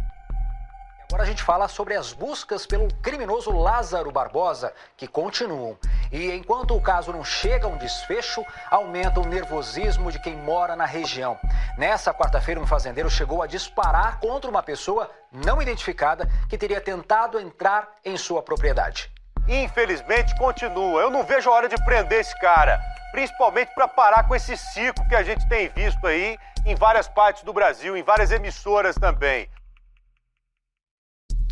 Agora 1.13 1.25
a 1.25 1.27
gente 1.27 1.43
fala 1.43 1.67
sobre 1.67 1.93
as 1.93 2.11
buscas 2.11 2.65
pelo 2.65 2.91
criminoso 2.95 3.51
Lázaro 3.51 4.11
Barbosa, 4.11 4.73
que 4.97 5.07
continuam. 5.07 5.77
E 6.11 6.31
enquanto 6.31 6.75
o 6.75 6.81
caso 6.81 7.13
não 7.13 7.23
chega 7.23 7.67
a 7.67 7.69
um 7.69 7.77
desfecho, 7.77 8.43
aumenta 8.71 9.19
o 9.19 9.27
nervosismo 9.27 10.11
de 10.11 10.19
quem 10.19 10.35
mora 10.35 10.75
na 10.75 10.85
região. 10.85 11.37
Nessa 11.77 12.11
quarta-feira, 12.11 12.59
um 12.59 12.65
fazendeiro 12.65 13.11
chegou 13.11 13.43
a 13.43 13.47
disparar 13.47 14.19
contra 14.19 14.49
uma 14.49 14.63
pessoa 14.63 15.07
não 15.31 15.61
identificada 15.61 16.27
que 16.49 16.57
teria 16.57 16.81
tentado 16.81 17.39
entrar 17.39 17.89
em 18.03 18.17
sua 18.17 18.41
propriedade. 18.41 19.11
Infelizmente, 19.47 20.35
continua. 20.39 20.99
Eu 20.99 21.11
não 21.11 21.23
vejo 21.23 21.47
a 21.47 21.53
hora 21.53 21.69
de 21.69 21.75
prender 21.85 22.21
esse 22.21 22.35
cara, 22.39 22.81
principalmente 23.11 23.71
para 23.75 23.87
parar 23.87 24.27
com 24.27 24.33
esse 24.33 24.57
circo 24.57 25.07
que 25.07 25.15
a 25.15 25.21
gente 25.21 25.47
tem 25.47 25.69
visto 25.69 26.07
aí 26.07 26.39
em 26.65 26.73
várias 26.73 27.07
partes 27.07 27.43
do 27.43 27.53
Brasil, 27.53 27.95
em 27.95 28.01
várias 28.01 28.31
emissoras 28.31 28.95
também. 28.95 29.47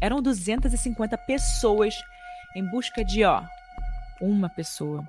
Eram 0.01 0.19
250 0.19 1.15
pessoas 1.19 1.93
em 2.55 2.67
busca 2.69 3.05
de, 3.05 3.23
ó, 3.23 3.43
uma 4.19 4.49
pessoa. 4.49 5.07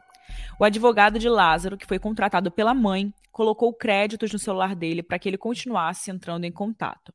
O 0.59 0.65
advogado 0.65 1.19
de 1.19 1.31
Lázaro, 1.31 1.79
que 1.79 1.87
foi 1.87 1.99
contratado 1.99 2.51
pela 2.51 2.75
mãe, 2.75 3.13
colocou 3.31 3.73
créditos 3.73 4.31
no 4.31 4.39
celular 4.39 4.77
dele 4.77 5.03
para 5.03 5.19
que 5.19 5.31
ele 5.31 5.39
continuasse 5.39 6.11
entrando 6.11 6.45
em 6.45 6.53
contato. 6.53 7.13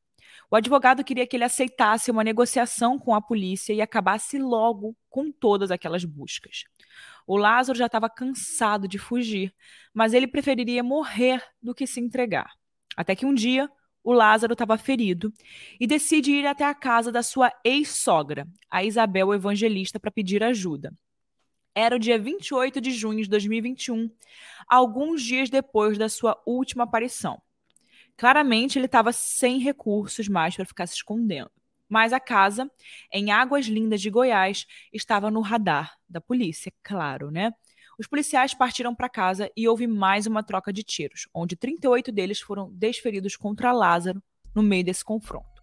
O 0.50 0.56
advogado 0.56 1.04
queria 1.04 1.26
que 1.26 1.36
ele 1.36 1.44
aceitasse 1.44 2.10
uma 2.10 2.24
negociação 2.24 2.98
com 2.98 3.14
a 3.14 3.22
polícia 3.22 3.72
e 3.72 3.80
acabasse 3.80 4.38
logo 4.38 4.96
com 5.08 5.30
todas 5.30 5.70
aquelas 5.70 6.04
buscas. 6.04 6.64
O 7.26 7.36
Lázaro 7.36 7.78
já 7.78 7.86
estava 7.86 8.10
cansado 8.10 8.88
de 8.88 8.98
fugir, 8.98 9.54
mas 9.94 10.12
ele 10.12 10.26
preferiria 10.26 10.82
morrer 10.82 11.42
do 11.62 11.74
que 11.74 11.86
se 11.86 12.00
entregar. 12.00 12.54
Até 12.96 13.14
que 13.14 13.24
um 13.24 13.34
dia, 13.34 13.70
o 14.08 14.12
Lázaro 14.14 14.54
estava 14.54 14.78
ferido 14.78 15.30
e 15.78 15.86
decide 15.86 16.32
ir 16.32 16.46
até 16.46 16.64
a 16.64 16.74
casa 16.74 17.12
da 17.12 17.22
sua 17.22 17.52
ex-sogra, 17.62 18.48
a 18.70 18.82
Isabel 18.82 19.34
Evangelista, 19.34 20.00
para 20.00 20.10
pedir 20.10 20.42
ajuda. 20.42 20.94
Era 21.74 21.94
o 21.94 21.98
dia 21.98 22.18
28 22.18 22.80
de 22.80 22.90
junho 22.90 23.22
de 23.22 23.28
2021, 23.28 24.10
alguns 24.66 25.22
dias 25.22 25.50
depois 25.50 25.98
da 25.98 26.08
sua 26.08 26.42
última 26.46 26.84
aparição. 26.84 27.38
Claramente, 28.16 28.78
ele 28.78 28.86
estava 28.86 29.12
sem 29.12 29.58
recursos 29.58 30.26
mais 30.26 30.56
para 30.56 30.64
ficar 30.64 30.86
se 30.86 30.94
escondendo. 30.94 31.50
Mas 31.86 32.14
a 32.14 32.18
casa, 32.18 32.70
em 33.12 33.30
Águas 33.30 33.66
Lindas 33.66 34.00
de 34.00 34.08
Goiás, 34.08 34.64
estava 34.90 35.30
no 35.30 35.42
radar 35.42 35.98
da 36.08 36.18
polícia, 36.18 36.72
claro, 36.82 37.30
né? 37.30 37.52
Os 37.98 38.06
policiais 38.06 38.54
partiram 38.54 38.94
para 38.94 39.08
casa 39.08 39.50
e 39.56 39.66
houve 39.66 39.88
mais 39.88 40.24
uma 40.24 40.40
troca 40.40 40.72
de 40.72 40.84
tiros, 40.84 41.26
onde 41.34 41.56
38 41.56 42.12
deles 42.12 42.40
foram 42.40 42.70
desferidos 42.72 43.34
contra 43.34 43.72
Lázaro 43.72 44.22
no 44.54 44.62
meio 44.62 44.84
desse 44.84 45.04
confronto. 45.04 45.58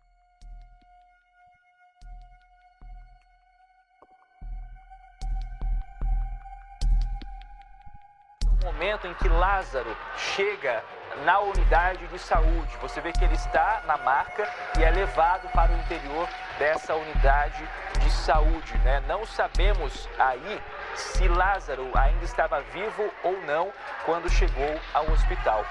momento 8.76 9.08
em 9.08 9.14
que 9.14 9.30
Lázaro 9.30 9.96
chega 10.18 10.84
na 11.24 11.40
unidade 11.40 12.06
de 12.08 12.20
saúde. 12.20 12.76
Você 12.82 13.00
vê 13.00 13.12
que 13.12 13.24
ele 13.24 13.36
está 13.36 13.82
na 13.88 13.98
marca 13.98 14.50
e 14.78 14.84
é 14.84 14.92
levado 14.92 15.48
para 15.54 15.72
o 15.72 15.80
interior 15.80 16.28
dessa 16.60 16.94
unidade 16.94 17.68
de 18.04 18.12
saúde. 18.12 18.78
Né? 18.80 19.02
Não 19.08 19.26
sabemos 19.26 20.10
aí 20.20 20.62
se 20.96 21.28
Lázaro 21.28 21.90
ainda 21.96 22.24
estava 22.24 22.62
vivo 22.62 23.10
ou 23.24 23.40
não 23.46 23.72
quando 24.06 24.30
chegou 24.30 24.80
ao 24.94 25.10
hospital. 25.12 25.64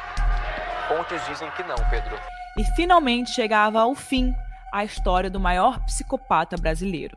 Fontes 0.88 1.24
dizem 1.26 1.50
que 1.52 1.62
não, 1.62 1.76
Pedro. 1.90 2.16
E 2.58 2.64
finalmente 2.76 3.30
chegava 3.30 3.80
ao 3.80 3.94
fim 3.94 4.34
a 4.72 4.84
história 4.84 5.30
do 5.30 5.40
maior 5.40 5.78
psicopata 5.87 6.56
brasileiro. 6.56 7.16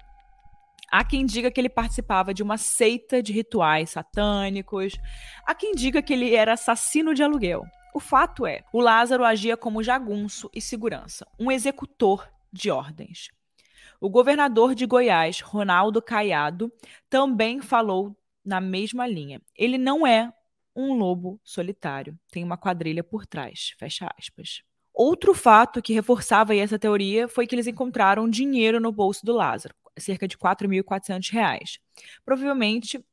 Há 0.90 1.04
quem 1.04 1.26
diga 1.26 1.52
que 1.52 1.60
ele 1.60 1.70
participava 1.70 2.34
de 2.34 2.42
uma 2.42 2.58
seita 2.58 3.22
de 3.22 3.34
rituais 3.34 3.90
satânicos. 3.90 4.94
Há 5.46 5.54
quem 5.54 5.74
diga 5.74 6.02
que 6.02 6.14
ele 6.14 6.34
era 6.34 6.54
assassino 6.54 7.14
de 7.14 7.22
aluguel. 7.22 7.66
O 7.94 8.00
fato 8.00 8.46
é, 8.46 8.64
o 8.72 8.80
Lázaro 8.80 9.26
agia 9.26 9.58
como 9.58 9.84
jagunço 9.84 10.50
e 10.54 10.62
segurança, 10.62 11.28
um 11.40 11.52
executor 11.52 12.30
de 12.54 12.72
ordens. 12.72 13.30
O 14.00 14.10
governador 14.10 14.76
de 14.76 14.86
Goiás, 14.86 15.42
Ronaldo 15.42 16.02
Caiado, 16.02 16.72
também 17.10 17.62
falou 17.62 18.16
na 18.44 18.62
mesma 18.62 19.08
linha. 19.08 19.42
Ele 19.56 19.78
não 19.78 20.06
é 20.06 20.32
um 20.76 20.94
lobo 20.94 21.40
solitário, 21.44 22.18
tem 22.32 22.44
uma 22.44 22.58
quadrilha 22.58 23.04
por 23.04 23.26
trás. 23.26 23.74
Fecha 23.80 24.08
aspas. 24.18 24.62
Outro 24.94 25.34
fato 25.34 25.82
que 25.82 25.94
reforçava 25.94 26.56
essa 26.56 26.80
teoria 26.80 27.28
foi 27.28 27.46
que 27.46 27.56
eles 27.56 27.68
encontraram 27.68 28.30
dinheiro 28.30 28.80
no 28.80 28.92
bolso 28.92 29.26
do 29.26 29.34
Lázaro, 29.34 29.76
cerca 29.98 30.28
de 30.28 30.36
R$ 30.36 30.42
4.400. 30.42 31.80
Provavelmente 32.24 33.04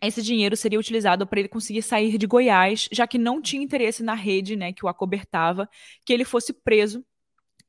esse 0.00 0.22
dinheiro 0.22 0.56
seria 0.56 0.78
utilizado 0.78 1.26
para 1.26 1.40
ele 1.40 1.48
conseguir 1.48 1.82
sair 1.82 2.16
de 2.16 2.26
Goiás, 2.26 2.88
já 2.92 3.06
que 3.06 3.18
não 3.18 3.42
tinha 3.42 3.62
interesse 3.62 4.02
na 4.02 4.14
rede 4.14 4.54
né, 4.54 4.72
que 4.72 4.84
o 4.84 4.88
acobertava, 4.88 5.68
que 6.04 6.12
ele 6.12 6.24
fosse 6.24 6.52
preso 6.52 7.04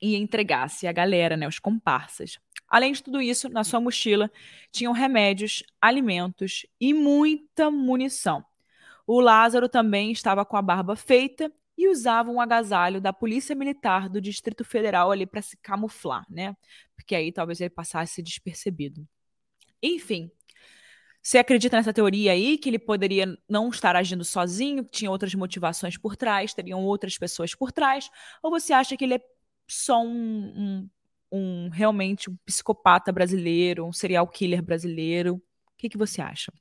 e 0.02 0.16
entregasse 0.16 0.88
a 0.88 0.92
galera, 0.92 1.36
né, 1.36 1.48
os 1.48 1.60
comparsas. 1.60 2.40
Além 2.68 2.94
de 2.94 3.02
tudo 3.04 3.22
isso, 3.22 3.50
na 3.50 3.64
sua 3.64 3.80
mochila 3.80 4.32
tinham 4.72 4.94
remédios, 4.94 5.64
alimentos 5.82 6.66
e 6.80 6.94
muita 6.94 7.72
munição. 7.72 8.46
O 9.08 9.20
Lázaro 9.20 9.68
também 9.68 10.12
estava 10.12 10.46
com 10.46 10.56
a 10.56 10.62
barba 10.62 10.96
feita 10.96 11.52
e 11.76 11.88
usava 11.88 12.30
um 12.30 12.40
agasalho 12.40 13.02
da 13.02 13.12
Polícia 13.12 13.56
Militar 13.56 14.10
do 14.10 14.22
Distrito 14.22 14.64
Federal 14.64 15.12
ali 15.12 15.26
para 15.26 15.42
se 15.42 15.58
camuflar, 15.58 16.26
né? 16.30 16.56
Porque 16.96 17.16
aí 17.16 17.32
talvez 17.32 17.60
ele 17.60 17.70
passasse 17.70 18.22
despercebido. 18.22 19.08
Enfim, 19.82 20.30
você 21.22 21.38
acredita 21.38 21.78
nessa 21.78 21.94
teoria 21.94 22.32
aí 22.32 22.58
que 22.58 22.70
ele 22.70 22.80
poderia 22.80 23.38
não 23.48 23.70
estar 23.70 23.96
agindo 23.96 24.24
sozinho, 24.24 24.84
que 24.84 24.92
tinha 24.92 25.12
outras 25.12 25.34
motivações 25.36 25.98
por 25.98 26.16
trás, 26.16 26.54
teriam 26.54 26.84
outras 26.84 27.18
pessoas 27.18 27.56
por 27.56 27.72
trás? 27.72 28.10
Ou 28.44 28.52
você 28.52 28.74
acha 28.74 28.96
que 28.96 29.04
ele 29.04 29.16
é 29.16 29.22
só 29.70 30.02
um, 30.02 30.10
um, 30.12 30.90
um 31.32 31.70
realmente 31.70 32.30
um 32.30 32.36
psicopata 32.46 33.12
brasileiro, 33.12 33.86
um 33.86 33.94
serial 33.94 34.28
killer 34.28 34.62
brasileiro? 34.62 35.36
O 35.36 35.78
que, 35.78 35.90
que 35.90 35.98
você 35.98 36.22
acha? 36.22 36.52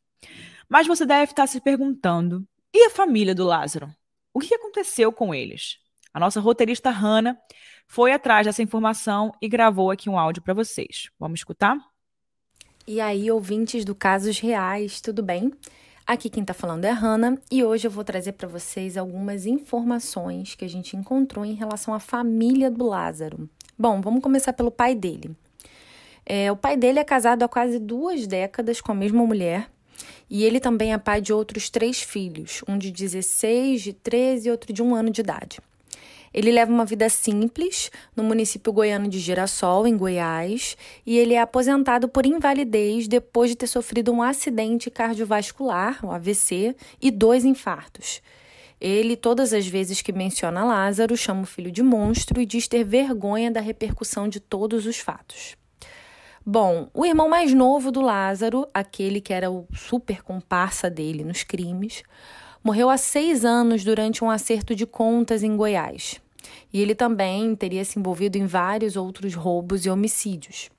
Mas 0.69 0.87
você 0.87 1.07
deve 1.07 1.33
estar 1.33 1.47
se 1.47 1.61
perguntando: 1.61 2.47
e 2.73 2.85
a 2.87 2.91
família 2.91 3.35
do 3.35 3.45
Lázaro? 3.45 3.89
O 4.33 4.41
que 4.41 4.55
aconteceu 4.55 5.13
com 5.13 5.35
eles? 5.35 5.79
A 6.13 6.21
nossa 6.21 6.41
roteirista 6.41 6.91
Hannah 6.91 7.37
foi 7.87 8.13
atrás 8.13 8.47
dessa 8.47 8.63
informação 8.63 9.33
e 9.41 9.49
gravou 9.49 9.91
aqui 9.91 10.09
um 10.09 10.19
áudio 10.19 10.43
para 10.43 10.55
vocês. 10.55 11.11
Vamos 11.19 11.41
escutar? 11.41 11.79
E 12.87 13.01
aí, 13.01 13.31
ouvintes 13.31 13.85
do 13.85 13.95
Casos 13.95 14.39
Reais, 14.39 15.01
tudo 15.01 15.23
bem? 15.23 15.53
Aqui 16.09 16.31
quem 16.31 16.41
está 16.41 16.55
falando 16.55 16.87
é 16.87 16.91
a 16.91 16.95
Hannah 16.95 17.37
e 17.51 17.63
hoje 17.63 17.87
eu 17.87 17.91
vou 17.91 18.03
trazer 18.03 18.33
para 18.33 18.49
vocês 18.49 18.97
algumas 18.97 19.45
informações 19.45 20.55
que 20.55 20.65
a 20.65 20.69
gente 20.69 20.97
encontrou 20.97 21.45
em 21.45 21.53
relação 21.53 21.93
à 21.93 22.01
família 22.01 22.71
do 22.71 22.87
Lázaro. 22.87 23.47
Bom, 23.79 24.01
vamos 24.01 24.23
começar 24.23 24.55
pelo 24.55 24.71
pai 24.71 24.95
dele. 24.95 25.37
É, 26.25 26.51
o 26.51 26.57
pai 26.57 26.79
dele 26.79 26.99
é 26.99 27.05
casado 27.05 27.43
há 27.43 27.49
quase 27.49 27.79
duas 27.79 28.27
décadas 28.27 28.81
com 28.81 28.91
a 28.91 28.95
mesma 28.95 29.23
mulher 29.27 29.71
e 30.31 30.45
ele 30.45 30.61
também 30.61 30.95
é 30.95 30.99
pai 30.99 31.21
de 31.21 31.31
outros 31.31 31.69
três 31.69 32.01
filhos, 32.01 32.63
um 32.67 32.79
de 32.79 32.91
16, 32.91 33.83
de 33.83 33.93
13 33.93 34.49
e 34.49 34.51
outro 34.51 34.73
de 34.73 34.83
um 34.83 34.95
ano 34.95 35.11
de 35.11 35.21
idade. 35.21 35.61
Ele 36.33 36.53
leva 36.53 36.73
uma 36.73 36.85
vida 36.85 37.09
simples 37.09 37.91
no 38.15 38.23
município 38.23 38.73
goiano 38.73 39.09
de 39.09 39.19
Girassol, 39.19 39.87
em 39.87 39.97
Goiás, 39.97 40.77
e 41.07 41.17
ele 41.17 41.35
é 41.35 41.41
aposentado 41.41 42.09
por 42.09 42.27
invalidez 42.27 43.09
depois 43.09 43.51
de 43.51 43.57
ter 43.57 43.67
sofrido 43.67 44.13
um 44.13 44.23
acidente 44.23 44.91
cardiovascular, 44.91 46.05
um 46.05 46.11
AVC, 46.11 46.77
e 47.01 47.11
dois 47.11 47.45
infartos. 47.45 48.21
Ele, 48.81 49.17
todas 49.17 49.53
as 49.53 49.67
vezes 49.67 50.01
que 50.03 50.13
menciona 50.13 50.65
Lázaro, 50.65 51.17
chama 51.17 51.43
o 51.43 51.47
filho 51.47 51.71
de 51.71 51.83
monstro 51.83 52.41
e 52.41 52.47
diz 52.47 52.69
ter 52.69 52.85
vergonha 52.85 53.51
da 53.51 53.61
repercussão 53.61 54.29
de 54.29 54.39
todos 54.39 54.87
os 54.87 54.99
fatos. 54.99 55.57
Bom, 56.47 56.89
o 56.95 57.05
irmão 57.05 57.29
mais 57.29 57.53
novo 57.53 57.91
do 57.91 58.01
Lázaro, 58.01 58.67
aquele 58.73 59.21
que 59.21 59.35
era 59.35 59.51
o 59.51 59.67
super 59.75 60.23
comparsa 60.23 60.89
dele 60.89 61.25
nos 61.25 61.43
crimes, 61.43 62.03
morreu 62.63 62.91
há 62.91 62.97
seis 62.97 63.45
anos 63.45 63.85
durante 63.85 64.25
um 64.25 64.31
acerto 64.31 64.75
de 64.75 64.87
contas 64.87 65.43
em 65.43 65.57
Goiás. 65.57 66.21
E 66.73 66.81
ele 66.81 66.95
também 66.95 67.55
teria 67.55 67.85
se 67.85 67.99
envolvido 67.99 68.37
em 68.39 68.47
vários 68.47 68.97
outros 68.97 69.35
roubos 69.35 69.85
e 69.85 69.91
homicídios. 69.91 70.71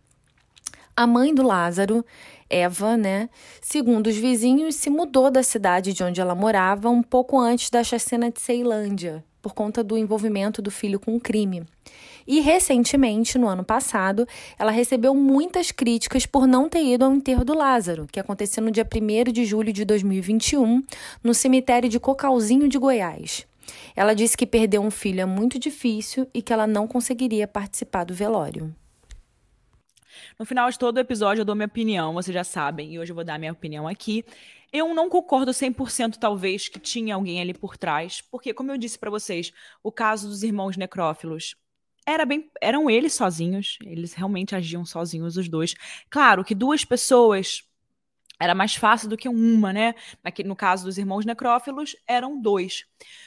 A 0.95 1.07
mãe 1.07 1.33
do 1.33 1.43
Lázaro, 1.43 2.05
Eva, 2.49 2.97
né, 2.97 3.29
segundo 3.61 4.07
os 4.07 4.17
vizinhos, 4.17 4.75
se 4.75 4.89
mudou 4.89 5.31
da 5.31 5.41
cidade 5.41 5.93
de 5.93 6.03
onde 6.03 6.19
ela 6.19 6.35
morava 6.35 6.89
um 6.89 7.01
pouco 7.01 7.39
antes 7.39 7.69
da 7.69 7.83
chacina 7.83 8.29
de 8.29 8.41
Ceilândia, 8.41 9.23
por 9.41 9.53
conta 9.53 9.83
do 9.83 9.97
envolvimento 9.97 10.61
do 10.61 10.69
filho 10.69 10.99
com 10.99 11.15
o 11.15 11.19
crime. 11.19 11.65
E 12.31 12.41
recentemente, 12.41 13.39
no 13.39 13.47
ano 13.47 13.63
passado, 13.63 14.27
ela 14.59 14.69
recebeu 14.69 15.15
muitas 15.15 15.71
críticas 15.71 16.27
por 16.27 16.45
não 16.45 16.69
ter 16.69 16.83
ido 16.83 17.03
ao 17.03 17.11
enterro 17.11 17.43
do 17.43 17.55
Lázaro, 17.55 18.05
que 18.05 18.19
aconteceu 18.19 18.63
no 18.63 18.69
dia 18.69 18.85
1 18.85 19.31
de 19.31 19.45
julho 19.45 19.73
de 19.73 19.83
2021, 19.83 20.83
no 21.23 21.33
cemitério 21.33 21.89
de 21.89 21.99
Cocalzinho 21.99 22.69
de 22.69 22.77
Goiás. 22.77 23.47
Ela 23.95 24.13
disse 24.13 24.37
que 24.37 24.45
perder 24.45 24.77
um 24.77 24.91
filho 24.91 25.21
é 25.21 25.25
muito 25.25 25.57
difícil 25.57 26.29
e 26.31 26.39
que 26.39 26.53
ela 26.53 26.67
não 26.67 26.87
conseguiria 26.87 27.47
participar 27.47 28.03
do 28.03 28.13
velório. 28.13 28.75
No 30.37 30.45
final 30.45 30.69
de 30.69 30.77
todo 30.77 30.97
o 30.97 30.99
episódio 30.99 31.41
eu 31.41 31.45
dou 31.45 31.55
minha 31.55 31.65
opinião, 31.65 32.13
vocês 32.13 32.35
já 32.35 32.43
sabem, 32.43 32.93
e 32.93 32.99
hoje 32.99 33.11
eu 33.11 33.15
vou 33.15 33.23
dar 33.23 33.39
minha 33.39 33.53
opinião 33.53 33.87
aqui. 33.87 34.23
Eu 34.71 34.93
não 34.93 35.09
concordo 35.09 35.49
100% 35.49 36.17
talvez 36.19 36.67
que 36.67 36.77
tinha 36.77 37.15
alguém 37.15 37.41
ali 37.41 37.55
por 37.55 37.75
trás, 37.75 38.21
porque 38.29 38.53
como 38.53 38.71
eu 38.71 38.77
disse 38.77 38.99
para 38.99 39.09
vocês, 39.09 39.51
o 39.81 39.91
caso 39.91 40.27
dos 40.27 40.43
irmãos 40.43 40.77
necrófilos 40.77 41.55
era 42.05 42.25
bem, 42.25 42.49
eram 42.61 42.89
eles 42.89 43.13
sozinhos, 43.13 43.77
eles 43.83 44.13
realmente 44.13 44.55
agiam 44.55 44.85
sozinhos 44.85 45.37
os 45.37 45.47
dois. 45.47 45.75
Claro 46.09 46.43
que 46.43 46.55
duas 46.55 46.83
pessoas 46.83 47.63
era 48.39 48.55
mais 48.55 48.73
fácil 48.73 49.09
do 49.09 49.17
que 49.17 49.27
uma, 49.27 49.73
né? 49.73 49.93
No 50.45 50.55
caso 50.55 50.85
dos 50.85 50.97
irmãos 50.97 51.25
necrófilos, 51.25 51.95
eram 52.07 52.41
dois. 52.41 52.85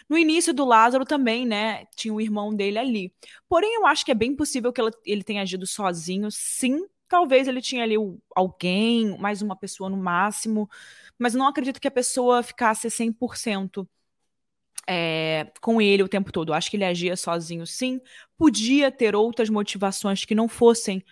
No 0.08 0.16
início 0.16 0.54
do 0.54 0.64
Lázaro 0.64 1.04
também, 1.04 1.44
né? 1.44 1.84
Tinha 1.94 2.14
o 2.14 2.20
irmão 2.20 2.54
dele 2.54 2.78
ali. 2.78 3.14
Porém, 3.46 3.74
eu 3.74 3.86
acho 3.86 4.04
que 4.06 4.10
é 4.10 4.14
bem 4.14 4.34
possível 4.34 4.72
que 4.72 4.80
ele 5.04 5.22
tenha 5.22 5.42
agido 5.42 5.66
sozinho, 5.66 6.30
sim. 6.30 6.86
Talvez 7.08 7.46
ele 7.46 7.60
tinha 7.60 7.82
ali 7.82 7.96
alguém, 8.34 9.18
mais 9.18 9.42
uma 9.42 9.54
pessoa 9.54 9.90
no 9.90 9.98
máximo, 9.98 10.66
mas 11.18 11.34
não 11.34 11.46
acredito 11.46 11.78
que 11.78 11.88
a 11.88 11.90
pessoa 11.90 12.42
ficasse 12.42 12.90
100% 12.90 13.86
é, 14.88 15.50
com 15.60 15.80
ele 15.80 16.02
o 16.02 16.08
tempo 16.08 16.32
todo. 16.32 16.52
Acho 16.52 16.70
que 16.70 16.76
ele 16.76 16.84
agia 16.84 17.16
sozinho, 17.16 17.66
sim. 17.66 18.00
Podia 18.36 18.90
ter 18.90 19.14
outras 19.14 19.48
motivações 19.50 20.24
que 20.24 20.34
não 20.34 20.48
fossem 20.48 21.04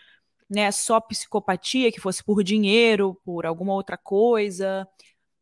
né, 0.48 0.70
só 0.72 1.00
psicopatia, 1.00 1.92
que 1.92 2.00
fosse 2.00 2.24
por 2.24 2.42
dinheiro, 2.42 3.14
por 3.24 3.46
alguma 3.46 3.72
outra 3.72 3.96
coisa. 3.96 4.86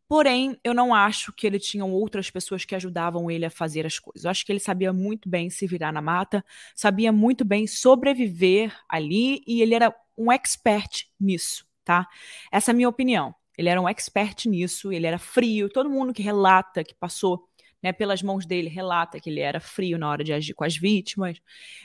Porém, 0.09 0.59
eu 0.64 0.73
não 0.73 0.95
acho 0.95 1.33
que 1.33 1.47
ele 1.47 1.59
tinha 1.59 1.85
outras 1.85 2.31
pessoas 2.31 2.64
que 2.64 2.75
ajudavam 2.75 3.31
ele 3.31 3.45
a 3.45 3.51
fazer 3.51 3.87
as 3.87 3.99
coisas. 3.99 4.25
Eu 4.25 4.31
acho 4.31 4.45
que 4.45 4.53
ele 4.53 4.61
sabia 4.61 4.93
muito 4.93 5.29
bem 5.29 5.51
se 5.51 5.67
virar 5.67 5.93
na 5.93 6.01
mata, 6.01 6.45
sabia 6.75 7.12
muito 7.12 7.45
bem 7.45 7.67
sobreviver 7.67 8.75
ali 8.88 9.43
e 9.47 9.61
ele 9.62 9.75
era 9.75 9.95
um 10.17 10.33
expert 10.33 11.07
nisso, 11.21 11.67
tá? 11.85 12.07
Essa 12.51 12.71
é 12.71 12.73
a 12.73 12.75
minha 12.75 12.88
opinião. 12.88 13.35
Ele 13.57 13.69
era 13.69 13.81
um 13.81 13.88
expert 13.88 14.47
nisso, 14.47 14.93
ele 14.93 15.07
era 15.07 15.19
frio. 15.19 15.69
Todo 15.69 15.91
mundo 15.91 16.14
que 16.14 16.23
relata 16.23 16.85
que 16.85 16.95
passou 16.95 17.47
né, 17.83 17.93
pelas 17.93 18.23
mãos 18.23 18.47
dele 18.47 18.69
relata 18.69 19.21
que 19.21 19.31
ele 19.31 19.41
era 19.41 19.61
frio 19.61 19.99
na 19.99 20.09
hora 20.11 20.25
de 20.25 20.33
agir 20.33 20.55
com 20.55 20.64
as 20.64 20.77
vítimas. 20.77 21.41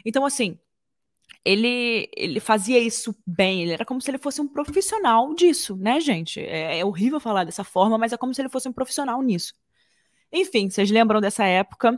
Então, 0.06 0.26
assim, 0.26 0.58
ele, 1.46 2.10
ele 2.16 2.40
fazia 2.40 2.80
isso 2.80 3.16
bem, 3.26 3.64
ele 3.64 3.74
era 3.74 3.86
como 3.86 4.02
se 4.02 4.10
ele 4.10 4.18
fosse 4.18 4.42
um 4.42 4.48
profissional 4.48 5.34
disso, 5.36 5.76
né, 5.76 6.00
gente? 6.00 6.40
É, 6.40 6.80
é, 6.80 6.86
horrível 6.86 7.20
falar 7.20 7.44
dessa 7.44 7.64
forma, 7.64 7.98
mas 7.98 8.14
é 8.14 8.18
como 8.18 8.34
se 8.34 8.42
ele 8.42 8.50
fosse 8.50 8.70
um 8.70 8.74
profissional 8.74 9.22
nisso. 9.22 9.54
Enfim, 10.32 10.70
vocês 10.70 10.90
lembram 10.90 11.22
dessa 11.22 11.46
época? 11.46 11.98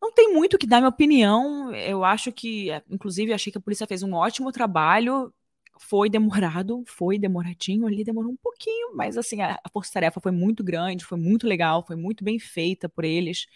Não 0.00 0.12
tem 0.12 0.32
muito 0.32 0.58
que 0.58 0.66
dar 0.66 0.78
minha 0.78 0.88
opinião. 0.88 1.74
Eu 1.74 2.04
acho 2.04 2.32
que, 2.32 2.68
inclusive, 2.88 3.32
achei 3.32 3.52
que 3.52 3.58
a 3.58 3.60
polícia 3.60 3.86
fez 3.86 4.02
um 4.02 4.14
ótimo 4.14 4.52
trabalho. 4.52 5.32
Foi 5.80 6.10
demorado, 6.10 6.82
foi 6.86 7.18
demoradinho 7.18 7.86
ali, 7.86 8.04
demorou 8.04 8.32
um 8.32 8.36
pouquinho, 8.36 8.94
mas 8.96 9.16
assim, 9.16 9.40
a, 9.40 9.58
a 9.64 9.68
força-tarefa 9.70 10.20
foi 10.20 10.32
muito 10.32 10.64
grande, 10.64 11.04
foi 11.04 11.18
muito 11.18 11.46
legal, 11.46 11.84
foi 11.86 11.96
muito 11.96 12.24
bem 12.24 12.38
feita 12.38 12.88
por 12.88 13.04
eles. 13.04 13.46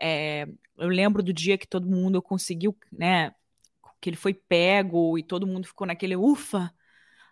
É, 0.00 0.46
eu 0.78 0.88
lembro 0.88 1.22
do 1.22 1.32
dia 1.32 1.58
que 1.58 1.66
todo 1.66 1.86
mundo 1.86 2.22
conseguiu, 2.22 2.76
né, 2.90 3.32
que 4.00 4.10
ele 4.10 4.16
foi 4.16 4.34
pego 4.34 5.18
e 5.18 5.22
todo 5.22 5.46
mundo 5.46 5.66
ficou 5.66 5.86
naquele 5.86 6.16
ufa, 6.16 6.72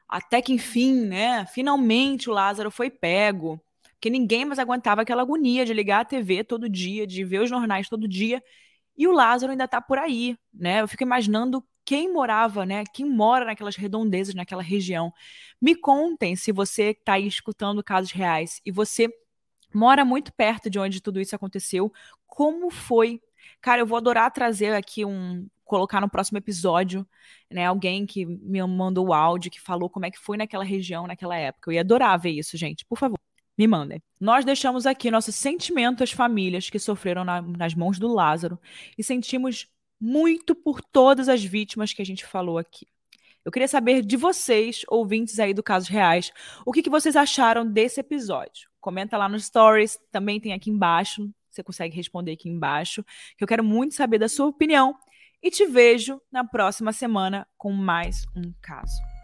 até 0.09 0.41
que 0.43 0.53
enfim, 0.53 1.07
né? 1.07 1.47
Finalmente 1.47 2.31
o 2.31 2.33
Lázaro 2.33 2.71
foi 2.71 2.91
pego. 2.91 3.63
Que 4.01 4.11
ninguém 4.11 4.45
mais 4.45 4.59
aguentava 4.59 5.03
aquela 5.03 5.23
agonia 5.23 5.67
de 5.67 5.75
ligar 5.75 6.01
a 6.01 6.05
TV 6.05 6.45
todo 6.45 6.69
dia, 6.69 7.07
de 7.07 7.25
ver 7.25 7.43
os 7.43 7.51
jornais 7.51 7.89
todo 7.89 8.09
dia. 8.09 8.43
E 8.97 9.07
o 9.09 9.13
Lázaro 9.13 9.53
ainda 9.53 9.69
tá 9.69 9.81
por 9.81 9.99
aí, 9.99 10.37
né? 10.53 10.81
Eu 10.83 10.89
fico 10.89 11.03
imaginando 11.03 11.65
quem 11.89 12.13
morava, 12.13 12.67
né? 12.67 12.85
Quem 12.93 13.07
mora 13.07 13.47
naquelas 13.47 13.75
redondezas, 13.75 14.35
naquela 14.35 14.63
região. 14.63 15.11
Me 15.59 15.75
contem 15.75 16.37
se 16.37 16.53
você 16.53 16.91
está 16.91 17.15
aí 17.15 17.27
escutando 17.27 17.83
casos 17.83 18.13
reais 18.13 18.61
e 18.63 18.71
você 18.71 19.09
mora 19.73 20.05
muito 20.05 20.31
perto 20.35 20.69
de 20.69 20.79
onde 20.79 21.01
tudo 21.01 21.19
isso 21.19 21.35
aconteceu, 21.35 21.91
como 22.27 22.71
foi? 22.71 23.23
Cara, 23.59 23.81
eu 23.81 23.87
vou 23.87 23.97
adorar 23.97 24.31
trazer 24.31 24.75
aqui 24.75 25.03
um, 25.03 25.49
colocar 25.65 25.99
no 26.03 26.11
próximo 26.11 26.37
episódio, 26.37 27.09
né? 27.51 27.65
Alguém 27.65 28.05
que 28.05 28.27
me 28.27 28.63
mandou 28.67 29.07
o 29.07 29.15
áudio, 29.15 29.51
que 29.51 29.59
falou 29.59 29.89
como 29.89 30.05
é 30.05 30.11
que 30.11 30.19
foi 30.19 30.37
naquela 30.37 30.65
região, 30.65 31.07
naquela 31.07 31.39
época. 31.39 31.71
Eu 31.71 31.77
ia 31.77 31.81
adorar 31.81 32.21
ver 32.21 32.33
isso, 32.33 32.55
gente. 32.59 32.85
Por 32.85 32.99
favor, 32.99 33.19
me 33.57 33.67
mandem. 33.67 34.03
Nós 34.21 34.45
deixamos 34.45 34.85
aqui 34.85 35.11
nosso 35.11 35.33
sentimento 35.33 36.05
às 36.05 36.13
famílias 36.13 36.69
que 36.69 36.79
sofreram 36.79 37.25
na, 37.25 37.41
nas 37.41 37.75
mãos 37.75 37.99
do 37.99 38.13
Lázaro 38.13 38.61
e 38.99 39.03
sentimos 39.03 39.67
muito 40.01 40.55
por 40.55 40.81
todas 40.81 41.29
as 41.29 41.43
vítimas 41.43 41.93
que 41.93 42.03
a 42.03 42.07
gente 42.07 42.25
falou 42.25 42.59
aqui. 42.59 42.87
Eu 43.45 43.53
queria 43.53 43.69
saber 43.69 44.05
de 44.05 44.17
vocês, 44.17 44.83
ouvintes 44.89 45.39
aí 45.39 45.55
do 45.55 45.63
Casos 45.63 45.89
Reais, 45.89 46.31
o 46.67 46.73
que, 46.73 46.83
que 46.83 46.91
vocês 46.91 47.17
acharam 47.17 47.67
desse 47.67 48.01
episódio. 48.01 48.69
Comenta 48.81 49.17
lá 49.17 49.29
nos 49.29 49.47
stories, 49.47 49.99
também 50.13 50.39
tem 50.39 50.53
aqui 50.53 50.71
embaixo, 50.71 51.31
você 51.51 51.63
consegue 51.63 51.97
responder 51.97 52.33
aqui 52.33 52.49
embaixo, 52.49 53.05
que 53.37 53.43
eu 53.43 53.49
quero 53.49 53.65
muito 53.65 53.95
saber 53.95 54.19
da 54.19 54.29
sua 54.29 54.47
opinião 54.47 54.95
e 55.43 55.51
te 55.51 55.67
vejo 55.67 56.21
na 56.31 56.45
próxima 56.45 56.93
semana 56.93 57.47
com 57.57 57.73
mais 57.73 58.27
um 58.37 58.53
caso. 58.61 59.18